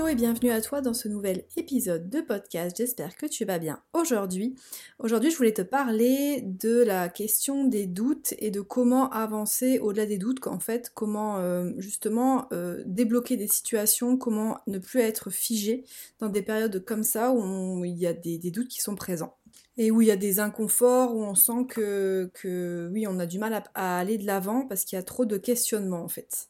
Hello 0.00 0.08
et 0.08 0.14
bienvenue 0.14 0.50
à 0.50 0.62
toi 0.62 0.80
dans 0.80 0.94
ce 0.94 1.08
nouvel 1.08 1.44
épisode 1.58 2.08
de 2.08 2.22
podcast. 2.22 2.74
J'espère 2.78 3.18
que 3.18 3.26
tu 3.26 3.44
vas 3.44 3.58
bien 3.58 3.82
aujourd'hui. 3.92 4.54
Aujourd'hui, 4.98 5.30
je 5.30 5.36
voulais 5.36 5.52
te 5.52 5.60
parler 5.60 6.40
de 6.40 6.82
la 6.82 7.10
question 7.10 7.64
des 7.64 7.86
doutes 7.86 8.32
et 8.38 8.50
de 8.50 8.62
comment 8.62 9.10
avancer 9.10 9.78
au-delà 9.78 10.06
des 10.06 10.16
doutes, 10.16 10.40
qu'en 10.40 10.58
fait, 10.58 10.90
comment 10.94 11.36
euh, 11.36 11.72
justement 11.76 12.48
euh, 12.50 12.82
débloquer 12.86 13.36
des 13.36 13.46
situations, 13.46 14.16
comment 14.16 14.60
ne 14.66 14.78
plus 14.78 15.00
être 15.00 15.28
figé 15.28 15.84
dans 16.18 16.30
des 16.30 16.40
périodes 16.40 16.82
comme 16.82 17.02
ça 17.02 17.32
où 17.32 17.84
il 17.84 17.98
y 17.98 18.06
a 18.06 18.14
des, 18.14 18.38
doutes 18.38 18.68
qui 18.68 18.80
sont 18.80 18.94
présents 18.94 19.36
et 19.76 19.90
où 19.90 20.00
il 20.00 20.08
y 20.08 20.12
a 20.12 20.16
des 20.16 20.40
inconforts, 20.40 21.14
où 21.14 21.22
on 21.22 21.34
sent 21.34 21.66
que, 21.68 22.30
que 22.32 22.88
oui, 22.90 23.06
on 23.06 23.18
a 23.18 23.26
du 23.26 23.38
mal 23.38 23.62
à 23.74 23.98
aller 23.98 24.16
de 24.16 24.24
l'avant 24.24 24.66
parce 24.66 24.86
qu'il 24.86 24.96
y 24.96 24.98
a 24.98 25.02
trop 25.02 25.26
de 25.26 25.36
questionnements 25.36 26.02
en 26.02 26.08
fait. 26.08 26.48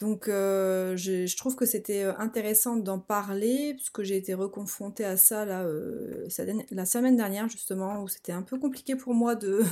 Donc 0.00 0.28
euh, 0.28 0.96
je, 0.96 1.36
trouve 1.36 1.56
que 1.56 1.66
c'était 1.66 2.04
euh, 2.04 2.16
intéressant 2.16 2.76
d'en 2.76 2.98
parler, 2.98 3.74
puisque 3.74 4.02
j'ai 4.02 4.16
été 4.16 4.32
reconfrontée 4.32 5.04
à 5.04 5.18
ça 5.18 5.44
là, 5.44 5.62
euh, 5.64 6.26
la 6.70 6.86
semaine 6.86 7.16
dernière 7.16 7.50
justement, 7.50 8.02
où 8.02 8.08
c'était 8.08 8.32
un 8.32 8.40
peu 8.40 8.58
compliqué 8.58 8.96
pour 8.96 9.12
moi 9.12 9.34
de 9.36 9.62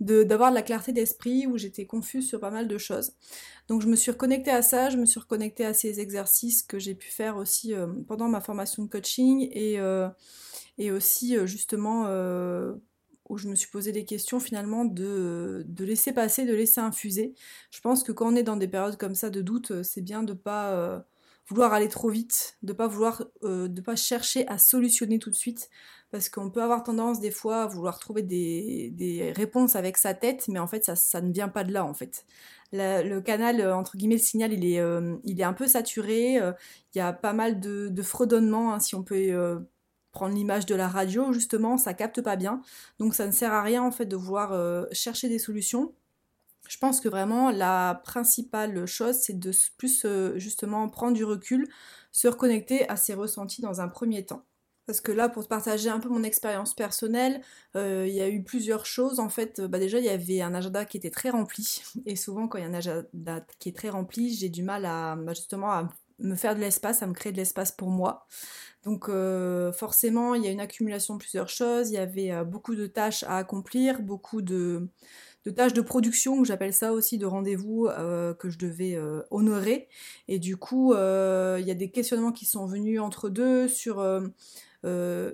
d'avoir 0.00 0.50
de, 0.50 0.56
la 0.56 0.62
clarté 0.62 0.92
d'esprit, 0.92 1.46
où 1.46 1.56
j'étais 1.56 1.86
confuse 1.86 2.28
sur 2.28 2.38
pas 2.38 2.50
mal 2.50 2.68
de 2.68 2.76
choses. 2.76 3.12
Donc 3.68 3.80
je 3.80 3.88
me 3.88 3.96
suis 3.96 4.10
reconnectée 4.10 4.50
à 4.50 4.60
ça, 4.60 4.90
je 4.90 4.98
me 4.98 5.06
suis 5.06 5.20
reconnectée 5.20 5.64
à 5.64 5.72
ces 5.72 6.00
exercices 6.00 6.62
que 6.62 6.78
j'ai 6.78 6.94
pu 6.94 7.10
faire 7.10 7.38
aussi 7.38 7.72
pendant 8.06 8.28
ma 8.28 8.42
formation 8.42 8.82
de 8.84 8.90
coaching 8.90 9.48
et, 9.52 9.78
et 10.78 10.90
aussi 10.90 11.36
justement 11.46 12.04
où 13.28 13.38
je 13.38 13.48
me 13.48 13.54
suis 13.54 13.70
posé 13.70 13.92
des 13.92 14.04
questions 14.04 14.40
finalement 14.40 14.84
de, 14.84 15.64
de, 15.66 15.84
laisser 15.84 16.12
passer, 16.12 16.44
de 16.44 16.54
laisser 16.54 16.80
infuser. 16.80 17.34
Je 17.70 17.80
pense 17.80 18.02
que 18.02 18.12
quand 18.12 18.32
on 18.32 18.36
est 18.36 18.42
dans 18.42 18.56
des 18.56 18.68
périodes 18.68 18.96
comme 18.96 19.14
ça 19.14 19.30
de 19.30 19.40
doute, 19.40 19.70
euh, 19.72 19.82
c'est 19.82 20.00
bien 20.00 20.22
de 20.22 20.32
pas 20.32 20.72
euh, 20.72 21.00
vouloir 21.48 21.72
aller 21.72 21.88
trop 21.88 22.08
vite, 22.08 22.56
de 22.62 22.72
pas 22.72 22.86
vouloir, 22.86 23.24
euh, 23.44 23.68
de 23.68 23.80
pas 23.80 23.96
chercher 23.96 24.46
à 24.48 24.58
solutionner 24.58 25.18
tout 25.18 25.30
de 25.30 25.34
suite, 25.34 25.70
parce 26.10 26.28
qu'on 26.28 26.50
peut 26.50 26.62
avoir 26.62 26.84
tendance 26.84 27.20
des 27.20 27.30
fois 27.30 27.62
à 27.62 27.66
vouloir 27.66 27.98
trouver 27.98 28.22
des, 28.22 28.90
des 28.92 29.32
réponses 29.32 29.76
avec 29.76 29.96
sa 29.96 30.14
tête, 30.14 30.46
mais 30.48 30.58
en 30.58 30.66
fait 30.66 30.84
ça, 30.84 30.96
ça 30.96 31.20
ne 31.20 31.32
vient 31.32 31.48
pas 31.48 31.64
de 31.64 31.72
là 31.72 31.84
en 31.84 31.94
fait. 31.94 32.24
le 32.72 33.20
canal, 33.20 33.60
entre 33.72 33.96
guillemets, 33.96 34.16
le 34.16 34.20
signal, 34.20 34.52
il 34.52 34.64
est, 34.64 34.80
il 35.24 35.40
est 35.40 35.44
un 35.44 35.52
peu 35.52 35.66
saturé, 35.66 36.34
il 36.36 36.98
y 36.98 37.00
a 37.00 37.12
pas 37.12 37.32
mal 37.32 37.60
de, 37.60 37.88
de 37.88 38.02
fredonnement, 38.02 38.72
hein, 38.72 38.80
si 38.80 38.94
on 38.94 39.02
peut 39.02 39.66
prendre 40.16 40.34
l'image 40.34 40.64
de 40.64 40.74
la 40.74 40.88
radio, 40.88 41.30
justement, 41.34 41.76
ça 41.76 41.92
capte 41.92 42.22
pas 42.22 42.36
bien. 42.36 42.62
Donc 42.98 43.14
ça 43.14 43.26
ne 43.26 43.32
sert 43.32 43.52
à 43.52 43.62
rien 43.62 43.82
en 43.82 43.90
fait 43.90 44.06
de 44.06 44.16
vouloir 44.16 44.52
euh, 44.54 44.86
chercher 44.90 45.28
des 45.28 45.38
solutions. 45.38 45.94
Je 46.68 46.78
pense 46.78 47.00
que 47.00 47.08
vraiment 47.10 47.50
la 47.50 48.00
principale 48.02 48.86
chose, 48.86 49.16
c'est 49.16 49.38
de 49.38 49.52
plus 49.76 50.04
euh, 50.06 50.38
justement 50.38 50.88
prendre 50.88 51.12
du 51.12 51.24
recul, 51.24 51.68
se 52.12 52.28
reconnecter 52.28 52.88
à 52.88 52.96
ses 52.96 53.12
ressentis 53.12 53.60
dans 53.60 53.82
un 53.82 53.88
premier 53.88 54.24
temps. 54.24 54.46
Parce 54.86 55.02
que 55.02 55.12
là, 55.12 55.28
pour 55.28 55.42
te 55.44 55.48
partager 55.48 55.90
un 55.90 56.00
peu 56.00 56.08
mon 56.08 56.22
expérience 56.22 56.72
personnelle, 56.72 57.42
euh, 57.76 58.06
il 58.08 58.14
y 58.14 58.22
a 58.22 58.28
eu 58.30 58.42
plusieurs 58.42 58.86
choses. 58.86 59.20
En 59.20 59.28
fait, 59.28 59.60
bah 59.60 59.78
déjà, 59.78 59.98
il 59.98 60.04
y 60.06 60.08
avait 60.08 60.40
un 60.40 60.54
agenda 60.54 60.86
qui 60.86 60.96
était 60.96 61.10
très 61.10 61.28
rempli. 61.28 61.82
Et 62.06 62.16
souvent, 62.16 62.48
quand 62.48 62.56
il 62.56 62.62
y 62.62 62.64
a 62.64 62.68
un 62.68 62.74
agenda 62.74 63.44
qui 63.58 63.68
est 63.68 63.76
très 63.76 63.90
rempli, 63.90 64.32
j'ai 64.34 64.48
du 64.48 64.62
mal 64.62 64.86
à 64.86 65.16
bah, 65.16 65.34
justement 65.34 65.72
à 65.72 65.90
me 66.18 66.34
faire 66.34 66.54
de 66.54 66.60
l'espace, 66.60 67.02
à 67.02 67.06
me 67.06 67.12
créer 67.12 67.32
de 67.32 67.36
l'espace 67.36 67.72
pour 67.72 67.90
moi. 67.90 68.26
Donc 68.86 69.08
euh, 69.08 69.72
forcément, 69.72 70.34
il 70.34 70.44
y 70.44 70.46
a 70.46 70.50
une 70.52 70.60
accumulation 70.60 71.14
de 71.14 71.18
plusieurs 71.18 71.48
choses, 71.48 71.90
il 71.90 71.94
y 71.94 71.98
avait 71.98 72.30
euh, 72.30 72.44
beaucoup 72.44 72.76
de 72.76 72.86
tâches 72.86 73.24
à 73.24 73.36
accomplir, 73.36 74.00
beaucoup 74.00 74.42
de, 74.42 74.88
tâches 75.56 75.72
de 75.72 75.80
production, 75.80 76.44
j'appelle 76.44 76.72
ça 76.72 76.92
aussi 76.92 77.18
de 77.18 77.26
rendez-vous 77.26 77.88
euh, 77.88 78.32
que 78.32 78.48
je 78.48 78.58
devais 78.58 78.96
honorer. 79.32 79.88
Et 80.28 80.38
du 80.38 80.56
coup, 80.56 80.92
il 80.92 81.66
y 81.66 81.70
a 81.70 81.74
des 81.74 81.90
questionnements 81.90 82.32
qui 82.32 82.46
sont 82.46 82.66
venus 82.66 83.00
entre 83.00 83.28
deux 83.28 83.66
sur, 83.66 83.96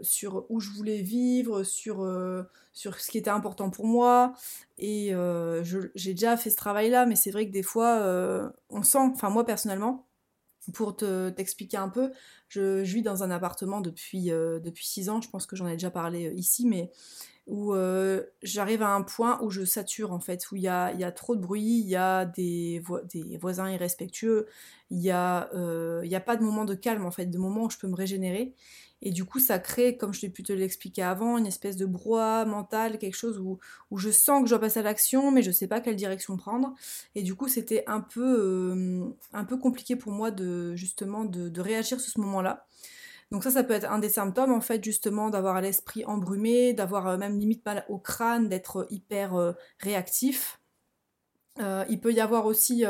sur 0.03 0.47
où 0.49 0.61
je 0.61 0.71
voulais 0.71 1.03
vivre, 1.03 1.63
sur, 1.63 2.07
sur 2.73 3.01
ce 3.01 3.11
qui 3.11 3.19
était 3.19 3.31
important 3.31 3.71
pour 3.71 3.87
moi. 3.87 4.33
Et 4.79 5.15
j'ai 5.95 6.15
déjà 6.15 6.37
fait 6.37 6.51
ce 6.51 6.57
travail-là, 6.57 7.05
mais 7.07 7.17
c'est 7.17 7.31
vrai 7.31 7.47
que 7.47 7.53
des 7.53 7.63
fois, 7.63 8.53
on 8.71 8.83
sent, 8.83 8.99
enfin 8.99 9.31
moi 9.31 9.45
personnellement, 9.45 10.07
pour 10.73 10.97
te, 10.97 11.31
t'expliquer 11.31 11.77
un 11.77 11.89
peu, 11.89 12.13
je, 12.49 12.83
vis 12.83 13.03
dans 13.03 13.23
un 13.23 13.31
appartement 13.31 13.81
depuis, 13.81 14.31
euh, 14.31 14.61
depuis 14.61 14.87
6 14.87 15.09
ans, 15.09 15.21
je 15.21 15.29
pense 15.29 15.47
que 15.47 15.57
j'en 15.57 15.67
ai 15.67 15.73
déjà 15.73 15.91
parlé 15.91 16.27
euh, 16.27 16.35
ici, 16.35 16.67
mais 16.67 16.91
où 17.49 17.75
euh, 17.75 18.23
j'arrive 18.43 18.83
à 18.83 18.95
un 18.95 19.03
point 19.03 19.43
où 19.43 19.51
je 19.51 19.65
sature 19.65 20.13
en 20.13 20.21
fait, 20.21 20.51
où 20.53 20.57
il 20.57 20.63
y 20.63 20.69
a, 20.69 20.93
y 20.93 21.03
a, 21.03 21.11
trop 21.11 21.35
de 21.35 21.41
bruit, 21.41 21.81
il 21.81 21.89
y 21.89 21.97
a 21.97 22.25
des, 22.25 22.81
voisins 23.41 23.69
irrespectueux, 23.69 24.47
il 24.91 24.99
n'y 24.99 25.11
a, 25.11 25.49
a 25.51 26.21
pas 26.21 26.37
de 26.37 26.45
moment 26.45 26.65
de 26.65 26.75
calme 26.75 27.05
en 27.05 27.11
fait, 27.11 27.27
de 27.27 27.39
moment 27.39 27.65
où 27.65 27.71
je 27.71 27.79
peux 27.79 27.89
me 27.89 27.97
régénérer. 27.97 28.55
Et 29.05 29.11
du 29.11 29.25
coup, 29.25 29.41
ça 29.41 29.59
crée, 29.59 29.97
comme 29.97 30.15
je 30.15 30.23
l'ai 30.23 30.31
pu 30.31 30.45
te 30.45 30.53
l'expliquer 30.53 31.03
avant, 31.03 31.37
une 31.37 31.47
espèce 31.47 31.77
de 31.77 31.87
brouhaha 31.87 32.45
mental, 32.45 32.99
quelque 32.99 33.17
chose 33.17 33.41
où, 33.41 33.59
où 33.91 33.99
je 33.99 34.11
sens 34.11 34.41
que 34.41 34.47
je 34.47 34.53
dois 34.53 34.61
passer 34.61 34.79
à 34.79 34.85
l'action, 34.85 35.33
mais 35.33 35.43
je 35.43 35.49
ne 35.49 35.53
sais 35.53 35.67
pas 35.67 35.81
quelle 35.81 35.97
direction 35.97 36.37
prendre. 36.37 36.75
Et 37.17 37.25
du 37.25 37.35
coup, 37.35 37.49
c'était 37.49 37.83
un 37.89 38.01
peu, 38.01 38.23
euh, 38.23 39.05
un 39.33 39.45
peu 39.45 39.59
compliqué 39.59 39.97
pour 39.97 40.13
moi 40.13 40.31
de 40.31 40.77
justement 40.77 41.25
de, 41.25 41.61
réagir 41.61 42.01
sur 42.01 42.13
ce 42.13 42.21
moment-là. 42.21 42.67
Donc 43.33 43.43
ça, 43.43 43.51
ça 43.51 43.65
peut 43.65 43.75
être 43.75 43.91
un 43.91 43.99
des 43.99 44.09
symptômes, 44.09 44.53
en 44.53 44.61
fait, 44.61 44.85
justement, 44.85 45.31
d'avoir 45.31 45.61
l'esprit 45.61 46.05
embrumé, 46.05 46.73
d'avoir 46.73 47.09
euh, 47.09 47.17
même 47.19 47.39
limite 47.39 47.67
mal 47.67 47.85
au 47.89 47.99
crâne, 47.99 48.49
d'être 48.49 48.87
hyper 48.91 49.35
euh, 49.35 49.53
réactif. 49.81 50.62
Il 51.59 52.01
peut 52.01 52.13
y 52.13 52.21
avoir 52.21 52.47
aussi 52.47 52.85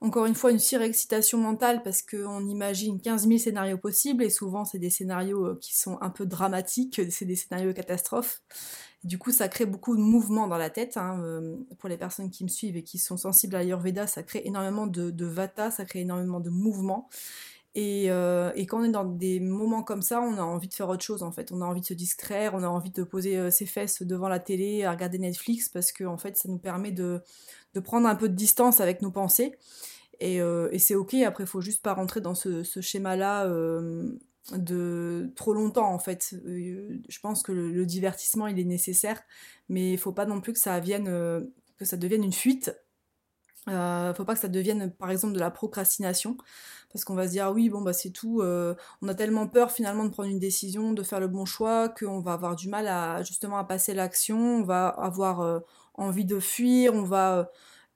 encore 0.00 0.26
une 0.26 0.34
fois 0.34 0.52
une 0.52 0.58
surexcitation 0.58 1.38
mentale 1.38 1.82
parce 1.82 2.02
qu'on 2.02 2.46
imagine 2.46 3.00
15 3.00 3.26
000 3.26 3.38
scénarios 3.38 3.78
possibles 3.78 4.22
et 4.22 4.30
souvent 4.30 4.64
c'est 4.64 4.78
des 4.78 4.90
scénarios 4.90 5.44
euh, 5.44 5.58
qui 5.60 5.76
sont 5.76 5.98
un 6.00 6.10
peu 6.10 6.24
dramatiques, 6.24 7.00
c'est 7.10 7.24
des 7.24 7.36
scénarios 7.36 7.72
catastrophes. 7.72 8.42
Du 9.04 9.16
coup, 9.16 9.30
ça 9.30 9.48
crée 9.48 9.66
beaucoup 9.66 9.96
de 9.96 10.00
mouvements 10.00 10.48
dans 10.48 10.58
la 10.58 10.70
tête. 10.70 10.96
Hein, 10.96 11.20
euh, 11.22 11.56
pour 11.78 11.88
les 11.88 11.96
personnes 11.96 12.30
qui 12.30 12.42
me 12.42 12.48
suivent 12.48 12.76
et 12.76 12.82
qui 12.82 12.98
sont 12.98 13.16
sensibles 13.16 13.54
à 13.54 13.60
l'Ayurveda, 13.60 14.08
ça 14.08 14.24
crée 14.24 14.42
énormément 14.44 14.88
de, 14.88 15.24
vata, 15.24 15.70
ça 15.70 15.84
crée 15.84 16.00
énormément 16.00 16.40
de 16.40 16.50
mouvements. 16.50 17.08
Et, 17.76 18.10
euh, 18.10 18.50
et, 18.56 18.66
quand 18.66 18.80
on 18.80 18.84
est 18.84 18.88
dans 18.88 19.04
des 19.04 19.38
moments 19.38 19.84
comme 19.84 20.02
ça, 20.02 20.20
on 20.20 20.36
a 20.36 20.42
envie 20.42 20.66
de 20.66 20.74
faire 20.74 20.88
autre 20.88 21.04
chose 21.04 21.22
en 21.22 21.30
fait. 21.30 21.52
On 21.52 21.60
a 21.60 21.64
envie 21.64 21.80
de 21.80 21.86
se 21.86 21.94
distraire, 21.94 22.54
on 22.54 22.64
a 22.64 22.68
envie 22.68 22.90
de 22.90 23.04
poser 23.04 23.52
ses 23.52 23.66
fesses 23.66 24.02
devant 24.02 24.28
la 24.28 24.40
télé, 24.40 24.82
à 24.82 24.90
regarder 24.90 25.18
Netflix 25.18 25.68
parce 25.68 25.92
que 25.92 26.02
en 26.02 26.18
fait, 26.18 26.36
ça 26.36 26.48
nous 26.48 26.58
permet 26.58 26.90
de, 26.90 27.22
de 27.74 27.80
prendre 27.80 28.08
un 28.08 28.14
peu 28.14 28.28
de 28.28 28.34
distance 28.34 28.80
avec 28.80 29.02
nos 29.02 29.10
pensées. 29.10 29.54
Et, 30.20 30.40
euh, 30.40 30.68
c'est 30.78 30.94
ok, 30.94 31.14
après, 31.14 31.44
il 31.44 31.46
faut 31.46 31.60
juste 31.60 31.82
pas 31.82 31.94
rentrer 31.94 32.20
dans 32.20 32.34
ce, 32.34 32.62
schéma-là 32.80 33.46
euh, 33.46 34.18
de 34.52 35.32
trop 35.36 35.54
longtemps, 35.54 35.92
en 35.92 35.98
fait. 35.98 36.34
Euh, 36.46 36.98
je 37.08 37.20
pense 37.20 37.42
que 37.42 37.52
le, 37.52 37.86
divertissement, 37.86 38.46
il 38.46 38.58
est 38.58 38.64
nécessaire, 38.64 39.20
mais 39.68 39.92
il 39.92 39.98
faut 39.98 40.12
pas 40.12 40.26
non 40.26 40.40
plus 40.40 40.52
que 40.52 40.58
ça, 40.58 40.80
vienne, 40.80 41.06
que 41.78 41.84
ça 41.84 41.96
devienne 41.96 42.24
une 42.24 42.32
fuite. 42.32 42.74
Euh, 43.68 44.14
faut 44.14 44.24
pas 44.24 44.34
que 44.34 44.40
ça 44.40 44.48
devienne, 44.48 44.90
par 44.90 45.10
exemple, 45.10 45.34
de 45.34 45.40
la 45.40 45.50
procrastination 45.50 46.36
parce 46.90 47.04
qu'on 47.04 47.14
va 47.14 47.26
se 47.26 47.32
dire 47.32 47.44
ah 47.44 47.52
oui 47.52 47.68
bon 47.68 47.82
bah 47.82 47.92
c'est 47.92 48.08
tout 48.08 48.40
on 48.40 49.08
a 49.08 49.14
tellement 49.14 49.46
peur 49.46 49.70
finalement 49.70 50.06
de 50.06 50.08
prendre 50.08 50.30
une 50.30 50.38
décision 50.38 50.94
de 50.94 51.02
faire 51.02 51.20
le 51.20 51.28
bon 51.28 51.44
choix 51.44 51.90
qu'on 51.90 52.20
va 52.20 52.32
avoir 52.32 52.56
du 52.56 52.66
mal 52.66 52.88
à 52.88 53.22
justement 53.22 53.58
à 53.58 53.64
passer 53.64 53.92
l'action 53.92 54.38
on 54.38 54.62
va 54.62 54.88
avoir 54.88 55.62
envie 55.98 56.24
de 56.24 56.40
fuir, 56.40 56.94
on 56.94 57.02
va 57.02 57.38
euh, 57.38 57.44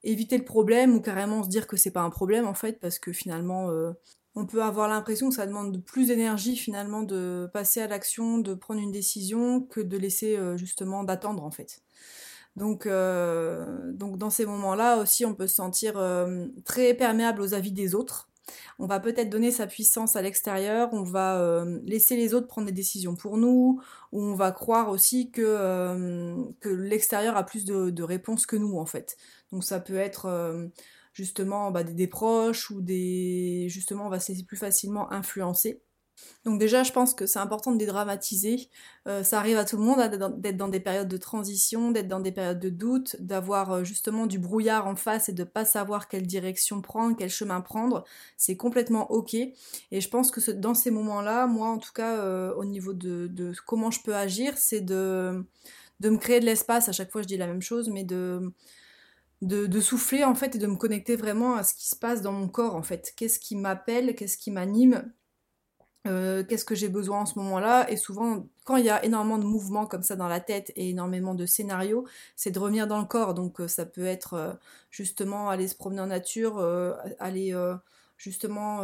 éviter 0.02 0.36
le 0.36 0.44
problème 0.44 0.94
ou 0.94 1.00
carrément 1.00 1.42
se 1.42 1.48
dire 1.48 1.66
que 1.66 1.76
c'est 1.76 1.90
pas 1.90 2.02
un 2.02 2.10
problème 2.10 2.46
en 2.46 2.54
fait 2.54 2.80
parce 2.80 2.98
que 2.98 3.12
finalement 3.12 3.70
euh, 3.70 3.92
on 4.34 4.46
peut 4.46 4.62
avoir 4.62 4.88
l'impression 4.88 5.28
que 5.28 5.34
ça 5.34 5.46
demande 5.46 5.72
de 5.72 5.78
plus 5.78 6.08
d'énergie 6.08 6.56
finalement 6.56 7.02
de 7.02 7.48
passer 7.52 7.80
à 7.80 7.86
l'action, 7.86 8.38
de 8.38 8.54
prendre 8.54 8.80
une 8.80 8.92
décision 8.92 9.60
que 9.60 9.80
de 9.80 9.96
laisser 9.96 10.36
euh, 10.36 10.56
justement 10.56 11.04
d'attendre 11.04 11.44
en 11.44 11.50
fait. 11.50 11.80
Donc, 12.54 12.86
donc 12.86 14.18
dans 14.18 14.28
ces 14.28 14.44
moments-là 14.44 14.98
aussi 14.98 15.24
on 15.24 15.34
peut 15.34 15.46
se 15.46 15.54
sentir 15.54 15.94
très 16.66 16.92
perméable 16.92 17.40
aux 17.40 17.54
avis 17.54 17.72
des 17.72 17.94
autres 17.94 18.28
on 18.78 18.86
va 18.86 19.00
peut-être 19.00 19.30
donner 19.30 19.50
sa 19.50 19.66
puissance 19.66 20.16
à 20.16 20.22
l'extérieur, 20.22 20.88
on 20.92 21.02
va 21.02 21.40
euh, 21.40 21.80
laisser 21.84 22.16
les 22.16 22.34
autres 22.34 22.46
prendre 22.46 22.66
des 22.66 22.72
décisions 22.72 23.16
pour 23.16 23.38
nous, 23.38 23.80
ou 24.12 24.22
on 24.22 24.34
va 24.34 24.52
croire 24.52 24.88
aussi 24.90 25.30
que, 25.30 25.42
euh, 25.42 26.44
l'extérieur 26.64 27.36
a 27.36 27.44
plus 27.44 27.64
de, 27.64 28.02
réponses 28.02 28.46
que 28.46 28.56
nous 28.56 28.78
en 28.78 28.86
fait. 28.86 29.16
Donc 29.52 29.64
ça 29.64 29.80
peut 29.80 29.96
être, 29.96 30.26
euh, 30.26 30.68
justement 31.12 31.70
bah, 31.70 31.84
des, 31.84 32.06
proches 32.06 32.70
ou 32.70 32.80
des 32.80 33.66
justement 33.68 34.06
on 34.06 34.10
va 34.10 34.20
se 34.20 34.32
laisser 34.32 34.44
plus 34.44 34.56
facilement 34.56 35.12
influencer. 35.12 35.82
Donc 36.44 36.58
déjà, 36.58 36.82
je 36.82 36.92
pense 36.92 37.14
que 37.14 37.26
c'est 37.26 37.38
important 37.38 37.72
de 37.72 37.78
dédramatiser. 37.78 38.68
Euh, 39.06 39.22
ça 39.22 39.38
arrive 39.38 39.58
à 39.58 39.64
tout 39.64 39.76
le 39.76 39.82
monde 39.82 40.00
hein, 40.00 40.08
d'être 40.08 40.56
dans 40.56 40.68
des 40.68 40.80
périodes 40.80 41.08
de 41.08 41.16
transition, 41.16 41.90
d'être 41.90 42.08
dans 42.08 42.20
des 42.20 42.32
périodes 42.32 42.58
de 42.58 42.68
doute, 42.68 43.16
d'avoir 43.20 43.72
euh, 43.72 43.84
justement 43.84 44.26
du 44.26 44.38
brouillard 44.38 44.86
en 44.86 44.96
face 44.96 45.28
et 45.28 45.32
de 45.32 45.44
pas 45.44 45.64
savoir 45.64 46.08
quelle 46.08 46.26
direction 46.26 46.80
prendre, 46.80 47.16
quel 47.16 47.30
chemin 47.30 47.60
prendre. 47.60 48.04
C'est 48.36 48.56
complètement 48.56 49.10
ok. 49.10 49.34
Et 49.34 49.54
je 49.92 50.08
pense 50.08 50.30
que 50.30 50.50
dans 50.50 50.74
ces 50.74 50.90
moments-là, 50.90 51.46
moi 51.46 51.68
en 51.68 51.78
tout 51.78 51.92
cas, 51.92 52.18
euh, 52.18 52.54
au 52.54 52.64
niveau 52.64 52.92
de, 52.92 53.52
comment 53.66 53.90
je 53.90 54.02
peux 54.02 54.14
agir, 54.14 54.56
c'est 54.56 54.80
de, 54.80 55.44
de 56.00 56.10
me 56.10 56.18
créer 56.18 56.40
de 56.40 56.46
l'espace. 56.46 56.88
À 56.88 56.92
chaque 56.92 57.10
fois, 57.12 57.22
je 57.22 57.28
dis 57.28 57.36
la 57.36 57.46
même 57.46 57.62
chose, 57.62 57.88
mais 57.88 58.04
de 58.04 58.52
de, 59.42 59.80
souffler 59.80 60.24
en 60.24 60.34
fait 60.34 60.54
et 60.54 60.58
de 60.58 60.66
me 60.66 60.76
connecter 60.76 61.16
vraiment 61.16 61.54
à 61.56 61.64
ce 61.64 61.74
qui 61.74 61.88
se 61.88 61.96
passe 61.96 62.22
dans 62.22 62.32
mon 62.32 62.48
corps 62.48 62.76
en 62.76 62.82
fait. 62.82 63.12
Qu'est-ce 63.16 63.40
qui 63.40 63.56
m'appelle, 63.56 64.14
qu'est-ce 64.14 64.38
qui 64.38 64.50
m'anime, 64.50 65.12
euh, 66.06 66.42
qu'est-ce 66.42 66.64
que 66.64 66.74
j'ai 66.74 66.88
besoin 66.88 67.20
en 67.20 67.26
ce 67.26 67.38
moment-là. 67.38 67.88
Et 67.90 67.96
souvent, 67.96 68.46
quand 68.64 68.76
il 68.76 68.84
y 68.84 68.90
a 68.90 69.04
énormément 69.04 69.38
de 69.38 69.44
mouvements 69.44 69.86
comme 69.86 70.02
ça 70.02 70.16
dans 70.16 70.26
la 70.26 70.40
tête 70.40 70.72
et 70.74 70.90
énormément 70.90 71.34
de 71.34 71.46
scénarios, 71.46 72.06
c'est 72.34 72.50
de 72.50 72.58
revenir 72.58 72.88
dans 72.88 72.98
le 72.98 73.06
corps. 73.06 73.34
Donc 73.34 73.60
euh, 73.60 73.68
ça 73.68 73.86
peut 73.86 74.06
être 74.06 74.34
euh, 74.34 74.52
justement 74.90 75.48
aller 75.48 75.68
se 75.68 75.76
promener 75.76 76.00
en 76.00 76.06
nature, 76.06 76.58
aller 77.18 77.54
justement 78.16 78.82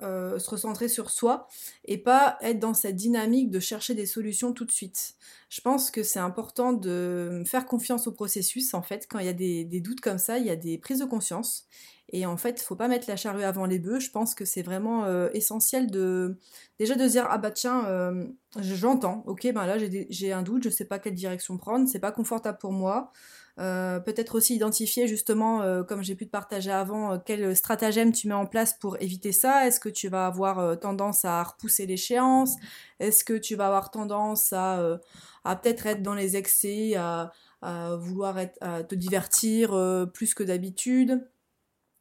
se 0.00 0.50
recentrer 0.50 0.88
sur 0.88 1.10
soi 1.10 1.48
et 1.84 1.98
pas 1.98 2.38
être 2.40 2.60
dans 2.60 2.72
cette 2.72 2.96
dynamique 2.96 3.50
de 3.50 3.60
chercher 3.60 3.94
des 3.94 4.06
solutions 4.06 4.52
tout 4.52 4.64
de 4.64 4.70
suite. 4.70 5.16
Je 5.50 5.60
pense 5.60 5.90
que 5.90 6.02
c'est 6.02 6.20
important 6.20 6.72
de 6.72 7.42
faire 7.44 7.66
confiance 7.66 8.06
au 8.06 8.12
processus 8.12 8.74
en 8.74 8.82
fait. 8.82 9.06
Quand 9.08 9.18
il 9.18 9.26
y 9.26 9.30
a 9.30 9.34
des, 9.34 9.64
des 9.64 9.80
doutes 9.80 10.00
comme 10.00 10.18
ça, 10.18 10.38
il 10.38 10.46
y 10.46 10.50
a 10.50 10.56
des 10.56 10.78
prises 10.78 11.00
de 11.00 11.04
conscience 11.04 11.66
et 12.10 12.24
en 12.26 12.36
fait, 12.36 12.62
faut 12.62 12.76
pas 12.76 12.88
mettre 12.88 13.08
la 13.08 13.16
charrue 13.16 13.44
avant 13.44 13.66
les 13.66 13.78
bœufs. 13.78 14.00
Je 14.00 14.10
pense 14.10 14.34
que 14.34 14.44
c'est 14.44 14.62
vraiment 14.62 15.04
euh, 15.04 15.28
essentiel 15.34 15.90
de 15.90 16.38
déjà 16.78 16.94
de 16.94 17.06
dire 17.06 17.26
ah 17.28 17.38
bah 17.38 17.50
tiens, 17.50 17.86
euh, 17.86 18.26
j'entends. 18.58 19.22
Ok, 19.26 19.42
ben 19.52 19.66
là 19.66 19.76
j'ai 20.08 20.32
un 20.32 20.42
doute, 20.42 20.64
je 20.64 20.70
sais 20.70 20.86
pas 20.86 20.98
quelle 20.98 21.14
direction 21.14 21.58
prendre, 21.58 21.86
c'est 21.88 21.98
pas 21.98 22.12
confortable 22.12 22.58
pour 22.58 22.72
moi. 22.72 23.12
Euh, 23.58 23.98
peut-être 24.00 24.36
aussi 24.36 24.54
identifier 24.54 25.08
justement, 25.08 25.82
comme 25.84 26.02
j'ai 26.02 26.14
pu 26.14 26.26
te 26.26 26.30
partager 26.30 26.70
avant, 26.70 27.18
quel 27.18 27.54
stratagème 27.56 28.12
tu 28.12 28.28
mets 28.28 28.34
en 28.34 28.46
place 28.46 28.72
pour 28.72 28.96
éviter 29.02 29.32
ça. 29.32 29.66
Est-ce 29.66 29.80
que 29.80 29.88
tu 29.88 30.08
vas 30.08 30.26
avoir 30.26 30.78
tendance 30.80 31.24
à 31.24 31.42
repousser 31.42 31.84
l'échéance? 31.86 32.54
Est-ce 33.00 33.24
que 33.24 33.34
tu 33.34 33.56
vas 33.56 33.66
avoir 33.66 33.90
tendance 33.90 34.52
à, 34.52 34.98
à 35.44 35.56
peut-être 35.56 35.86
être 35.86 36.02
dans 36.02 36.14
les 36.14 36.36
excès, 36.36 36.94
à, 36.94 37.32
à 37.60 37.96
vouloir 37.96 38.38
être, 38.38 38.56
à 38.62 38.84
te 38.84 38.94
divertir 38.94 39.70
plus 40.14 40.34
que 40.34 40.44
d'habitude? 40.44 41.28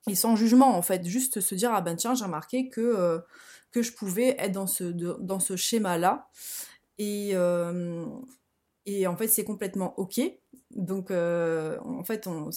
Et 0.08 0.16
sans 0.16 0.36
jugement 0.36 0.76
en 0.76 0.82
fait, 0.82 1.06
juste 1.06 1.42
se 1.42 1.56
dire 1.56 1.72
ah 1.74 1.82
ben 1.82 1.96
tiens 1.96 2.16
j'ai 2.16 2.26
remarqué 2.26 2.70
que, 2.70 2.82
euh, 2.82 3.20
que 3.72 3.82
je 3.82 3.92
pouvais 3.92 4.36
être 4.40 4.54
dans 4.54 4.68
ce, 4.68 4.84
dans 4.84 5.40
ce 5.40 5.56
schéma 5.56 5.98
là 5.98 6.30
et, 6.98 7.32
euh, 7.34 8.06
et 8.86 9.06
en 9.08 9.18
fait 9.18 9.28
c'est 9.28 9.44
complètement 9.44 9.98
ok. 10.00 10.22
Donc 10.72 11.12
euh, 11.12 11.78
en 11.82 12.04
fait 12.04 12.28
on, 12.28 12.50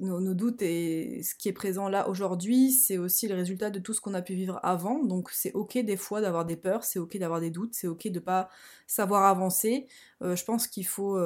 nos, 0.00 0.34
doutes 0.34 0.62
et 0.62 1.22
ce 1.22 1.34
qui 1.34 1.48
est 1.48 1.52
présent 1.52 1.88
là 1.88 2.08
aujourd'hui 2.08 2.72
c'est 2.72 2.98
aussi 2.98 3.28
le 3.28 3.34
résultat 3.34 3.70
de 3.70 3.78
tout 3.78 3.94
ce 3.94 4.00
qu'on 4.00 4.14
a 4.14 4.22
pu 4.22 4.34
vivre 4.34 4.60
avant. 4.62 5.02
Donc 5.02 5.30
c'est 5.30 5.52
ok 5.52 5.78
des 5.78 5.96
fois 5.96 6.20
d'avoir 6.20 6.44
des 6.44 6.56
peurs 6.56 6.84
c'est 6.84 6.98
ok 6.98 7.16
d'avoir 7.18 7.40
des 7.40 7.50
doutes 7.50 7.74
c'est 7.74 7.86
ok 7.86 8.08
de 8.08 8.20
pas 8.20 8.48
savoir 8.86 9.24
avancer. 9.24 9.86
Je 10.20 10.44
pense 10.44 10.66
qu'il 10.66 10.86
faut 10.86 11.18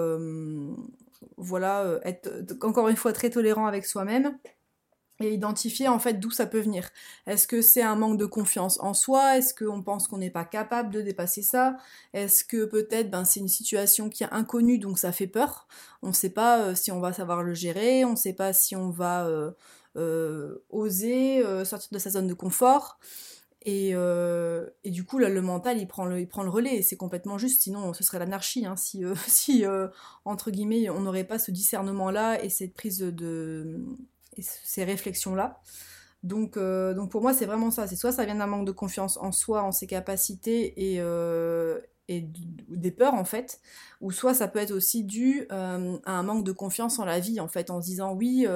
voilà 1.37 2.01
être 2.05 2.31
encore 2.63 2.89
une 2.89 2.97
fois 2.97 3.13
très 3.13 3.31
tolérant 3.31 3.67
avec 3.67 3.87
soi-même 3.87 4.39
et 5.21 5.33
identifier 5.33 5.89
en 5.89 5.99
fait 5.99 6.15
d'où 6.15 6.31
ça 6.31 6.47
peut 6.47 6.61
venir. 6.61 6.91
Est-ce 7.27 7.49
que 7.49 7.63
c'est 7.63 7.83
un 7.83 7.97
manque 7.97 8.19
de 8.19 8.27
confiance 8.27 8.79
en 8.81 8.95
soi? 8.95 9.39
Est-ce 9.39 9.55
qu'on 9.55 9.83
pense 9.83 10.09
qu'on 10.09 10.19
n'est 10.19 10.31
pas 10.31 10.45
capable 10.45 10.93
de 10.93 11.01
dépasser 11.01 11.43
ça? 11.43 11.77
Est-ce 12.13 12.45
que 12.45 12.65
peut-être 12.65 13.11
ben, 13.11 13.25
c'est 13.25 13.41
une 13.41 13.49
situation 13.49 14.11
qui 14.11 14.25
est 14.25 14.33
inconnue 14.33 14.79
donc 14.79 14.99
ça 14.99 15.13
fait 15.13 15.27
peur? 15.27 15.67
On 16.03 16.09
ne 16.09 16.13
sait 16.13 16.31
pas 16.31 16.61
euh, 16.61 16.75
si 16.75 16.93
on 16.93 17.01
va 17.01 17.13
savoir 17.13 17.43
le 17.43 17.55
gérer, 17.55 18.05
on 18.05 18.13
ne 18.13 18.17
sait 18.17 18.35
pas 18.35 18.53
si 18.53 18.77
on 18.77 18.91
va 18.91 19.27
euh, 19.27 19.51
euh, 19.97 20.63
oser 20.71 21.43
sortir 21.65 21.89
de 21.93 21.99
sa 21.99 22.11
zone 22.11 22.27
de 22.27 22.35
confort. 22.35 22.99
Et, 23.69 23.95
et, 24.85 24.91
du 24.93 25.03
coup, 25.03 25.19
là, 25.19 25.29
le 25.29 25.43
mental, 25.43 25.79
il 25.79 25.89
prend 25.89 26.05
le, 26.05 26.21
il 26.21 26.29
prend 26.29 26.45
le 26.45 26.51
relais, 26.51 26.77
et 26.77 26.83
c'est 26.83 26.97
complètement 26.97 27.37
juste, 27.37 27.63
sinon 27.63 27.93
ce 27.95 28.05
serait 28.05 28.21
l'anarchie, 28.21 28.65
hein, 28.65 28.77
si, 28.77 29.03
si 29.27 29.65
entre 30.25 30.53
guillemets, 30.53 30.89
on 30.89 31.01
n'aurait 31.01 31.25
pas 31.25 31.41
ce 31.41 31.51
discernement-là 31.51 32.45
et 32.45 32.49
cette 32.49 32.75
prise 32.75 33.01
de, 33.01 33.81
ces 34.43 34.85
réflexions-là. 34.85 35.61
Donc, 36.23 36.57
euh, 36.57 36.93
donc 36.95 37.11
pour 37.11 37.23
moi, 37.23 37.33
c'est 37.33 37.47
vraiment 37.47 37.71
ça. 37.71 37.87
C'est 37.87 37.97
soit 37.97 38.13
ça 38.13 38.25
vient 38.25 38.35
d'un 38.35 38.47
manque 38.47 38.67
de 38.67 38.73
confiance 38.73 39.17
en 39.19 39.33
soi, 39.33 39.63
en 39.63 39.73
ses 39.73 39.87
capacités 39.87 40.93
et, 40.95 41.01
euh, 41.01 41.79
et 42.09 42.29
des 42.69 42.91
peurs 42.91 43.15
en 43.15 43.25
fait, 43.25 43.61
ou 44.01 44.11
soit 44.11 44.35
ça 44.35 44.49
peut 44.49 44.59
être 44.59 44.73
aussi 44.73 45.05
dû 45.05 45.47
euh, 45.53 45.99
à 46.05 46.13
un 46.13 46.23
manque 46.23 46.45
de 46.45 46.53
confiance 46.53 46.99
en 46.99 47.05
la 47.05 47.21
vie 47.21 47.39
en 47.41 47.49
fait, 47.49 47.71
en 47.71 47.81
se 47.81 47.87
disant 47.87 48.13
oui, 48.15 48.47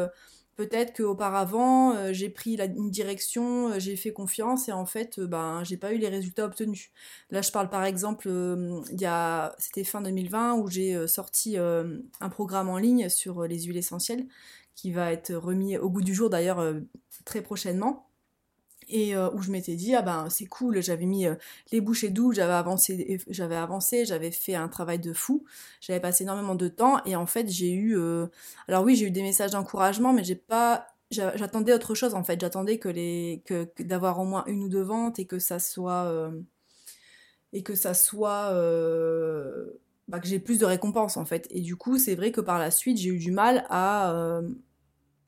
peut-être 0.56 0.96
qu'auparavant 0.96 2.12
j'ai 2.12 2.28
pris 2.28 2.56
la, 2.56 2.66
une 2.66 2.90
direction, 2.90 3.78
j'ai 3.78 3.96
fait 3.96 4.12
confiance 4.12 4.68
et 4.68 4.72
en 4.72 4.86
fait 4.86 5.18
ben 5.20 5.62
j'ai 5.64 5.76
pas 5.76 5.92
eu 5.92 5.98
les 5.98 6.08
résultats 6.08 6.44
obtenus. 6.44 6.90
Là 7.30 7.42
je 7.42 7.50
parle 7.50 7.70
par 7.70 7.84
exemple, 7.84 8.28
c'était 9.58 9.84
fin 9.84 10.00
2020 10.00 10.54
où 10.54 10.68
j'ai 10.68 11.06
sorti 11.08 11.56
un 11.56 12.28
programme 12.30 12.68
en 12.68 12.78
ligne 12.78 13.08
sur 13.08 13.42
les 13.44 13.62
huiles 13.62 13.78
essentielles 13.78 14.26
qui 14.80 14.92
va 14.92 15.12
être 15.12 15.34
remis 15.34 15.76
au 15.76 15.90
goût 15.90 16.00
du 16.00 16.14
jour 16.14 16.30
d'ailleurs 16.30 16.58
euh, 16.58 16.80
très 17.26 17.42
prochainement. 17.42 18.06
Et 18.88 19.14
euh, 19.14 19.30
où 19.34 19.42
je 19.42 19.50
m'étais 19.52 19.76
dit 19.76 19.94
ah 19.94 20.02
ben 20.02 20.28
c'est 20.30 20.46
cool 20.46 20.82
j'avais 20.82 21.04
mis 21.04 21.26
euh, 21.26 21.36
les 21.70 21.80
bouchées 21.80 22.08
doubles 22.08 22.34
j'avais 22.34 22.52
avancé 23.54 24.04
j'avais 24.04 24.30
fait 24.32 24.56
un 24.56 24.66
travail 24.66 24.98
de 24.98 25.12
fou 25.12 25.44
j'avais 25.80 26.00
passé 26.00 26.24
énormément 26.24 26.56
de 26.56 26.66
temps 26.66 27.04
et 27.04 27.14
en 27.14 27.26
fait 27.26 27.48
j'ai 27.48 27.72
eu 27.72 27.96
alors 28.66 28.82
oui 28.82 28.96
j'ai 28.96 29.06
eu 29.06 29.10
des 29.12 29.22
messages 29.22 29.52
d'encouragement 29.52 30.12
mais 30.12 30.24
j'ai 30.24 30.34
pas 30.34 30.88
j'attendais 31.10 31.72
autre 31.72 31.94
chose 31.94 32.14
en 32.14 32.24
fait. 32.24 32.40
J'attendais 32.40 32.78
que 32.78 32.88
les 32.88 33.42
que, 33.44 33.68
d'avoir 33.80 34.18
au 34.18 34.24
moins 34.24 34.44
une 34.46 34.64
ou 34.64 34.68
deux 34.68 34.82
ventes 34.82 35.20
et 35.20 35.26
que 35.26 35.38
ça 35.38 35.60
soit 35.60 36.32
et 37.52 37.62
que 37.62 37.76
ça 37.76 37.94
soit 37.94 38.50
bah, 40.08 40.18
que 40.18 40.26
j'ai 40.26 40.40
plus 40.40 40.58
de 40.58 40.64
récompenses 40.64 41.16
en 41.16 41.24
fait. 41.24 41.46
Et 41.50 41.60
du 41.60 41.76
coup 41.76 41.96
c'est 41.98 42.16
vrai 42.16 42.32
que 42.32 42.40
par 42.40 42.58
la 42.58 42.72
suite 42.72 42.96
j'ai 42.98 43.10
eu 43.10 43.18
du 43.18 43.30
mal 43.30 43.66
à 43.70 44.40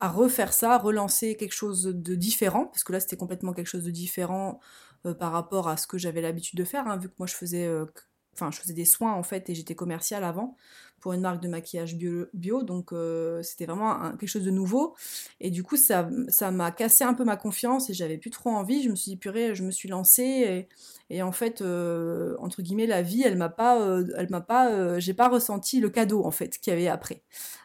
à 0.03 0.09
refaire 0.09 0.51
ça, 0.51 0.77
relancer 0.77 1.37
quelque 1.37 1.53
chose 1.53 1.83
de 1.85 2.15
différent, 2.15 2.65
parce 2.65 2.83
que 2.83 2.91
là 2.91 2.99
c'était 2.99 3.15
complètement 3.15 3.53
quelque 3.53 3.67
chose 3.67 3.85
de 3.85 3.91
différent 3.91 4.59
euh, 5.05 5.13
par 5.13 5.31
rapport 5.31 5.69
à 5.69 5.77
ce 5.77 5.87
que 5.87 5.97
j'avais 5.97 6.19
l'habitude 6.21 6.59
de 6.59 6.65
faire, 6.65 6.87
hein, 6.87 6.97
vu 6.97 7.07
que 7.07 7.15
moi 7.19 7.25
je 7.25 7.35
faisais, 7.35 7.65
euh, 7.65 7.85
enfin 8.33 8.51
je 8.51 8.59
faisais 8.59 8.73
des 8.73 8.85
soins 8.85 9.13
en 9.13 9.23
fait 9.23 9.49
et 9.49 9.55
j'étais 9.55 9.75
commerciale 9.75 10.23
avant 10.23 10.55
pour 10.99 11.11
une 11.11 11.19
marque 11.19 11.41
de 11.43 11.49
maquillage 11.49 11.97
bio, 11.97 12.63
donc 12.63 12.93
euh, 12.93 13.43
c'était 13.43 13.65
vraiment 13.65 14.11
quelque 14.11 14.27
chose 14.27 14.45
de 14.45 14.51
nouveau. 14.51 14.95
Et 15.41 15.49
du 15.49 15.61
coup 15.61 15.75
ça 15.75 16.09
ça 16.29 16.49
m'a 16.51 16.71
cassé 16.71 17.03
un 17.03 17.13
peu 17.13 17.25
ma 17.25 17.35
confiance 17.35 17.89
et 17.89 17.93
j'avais 17.93 18.17
plus 18.17 18.29
trop 18.29 18.51
envie. 18.51 18.81
Je 18.83 18.89
me 18.89 18.95
suis 18.95 19.11
dit 19.11 19.17
purée, 19.17 19.53
je 19.53 19.63
me 19.63 19.71
suis 19.71 19.89
lancée 19.89 20.67
et, 21.09 21.21
en 21.21 21.31
fait 21.31 21.61
entre 21.61 22.61
guillemets 22.61 22.87
la 22.87 23.01
vie 23.01 23.23
elle 23.23 23.37
m'a 23.37 23.49
pas, 23.49 24.01
elle 24.17 24.29
m'a 24.29 24.41
pas, 24.41 24.99
j'ai 24.99 25.13
pas 25.13 25.27
ressenti 25.27 25.79
le 25.79 25.89
cadeau 25.89 26.25
en 26.25 26.31
fait 26.31 26.57
qu'il 26.57 26.71
y 26.71 26.75
avait 26.75 26.87
après. 26.87 27.21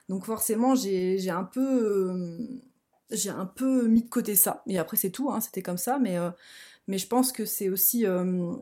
Donc 0.09 0.25
forcément, 0.25 0.75
j'ai 0.75 1.31
un 1.31 1.45
peu 1.45 1.61
euh, 1.61 2.61
j'ai 3.11 3.31
un 3.31 3.47
peu 3.47 3.87
mis 3.89 4.03
de 4.03 4.09
côté 4.09 4.35
ça. 4.37 4.63
Et 4.67 4.79
après, 4.79 4.97
c'est 4.97 5.11
tout, 5.11 5.31
hein, 5.31 5.41
c'était 5.41 5.63
comme 5.63 5.79
ça. 5.79 5.99
Mais, 5.99 6.19
euh, 6.19 6.31
mais 6.89 6.99
je 6.99 7.07
pense 7.07 7.33
que 7.33 7.45
c'est 7.45 7.69
aussi 7.69 8.07
euh, 8.07 8.55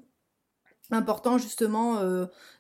important, 0.91 1.39
justement, 1.39 2.01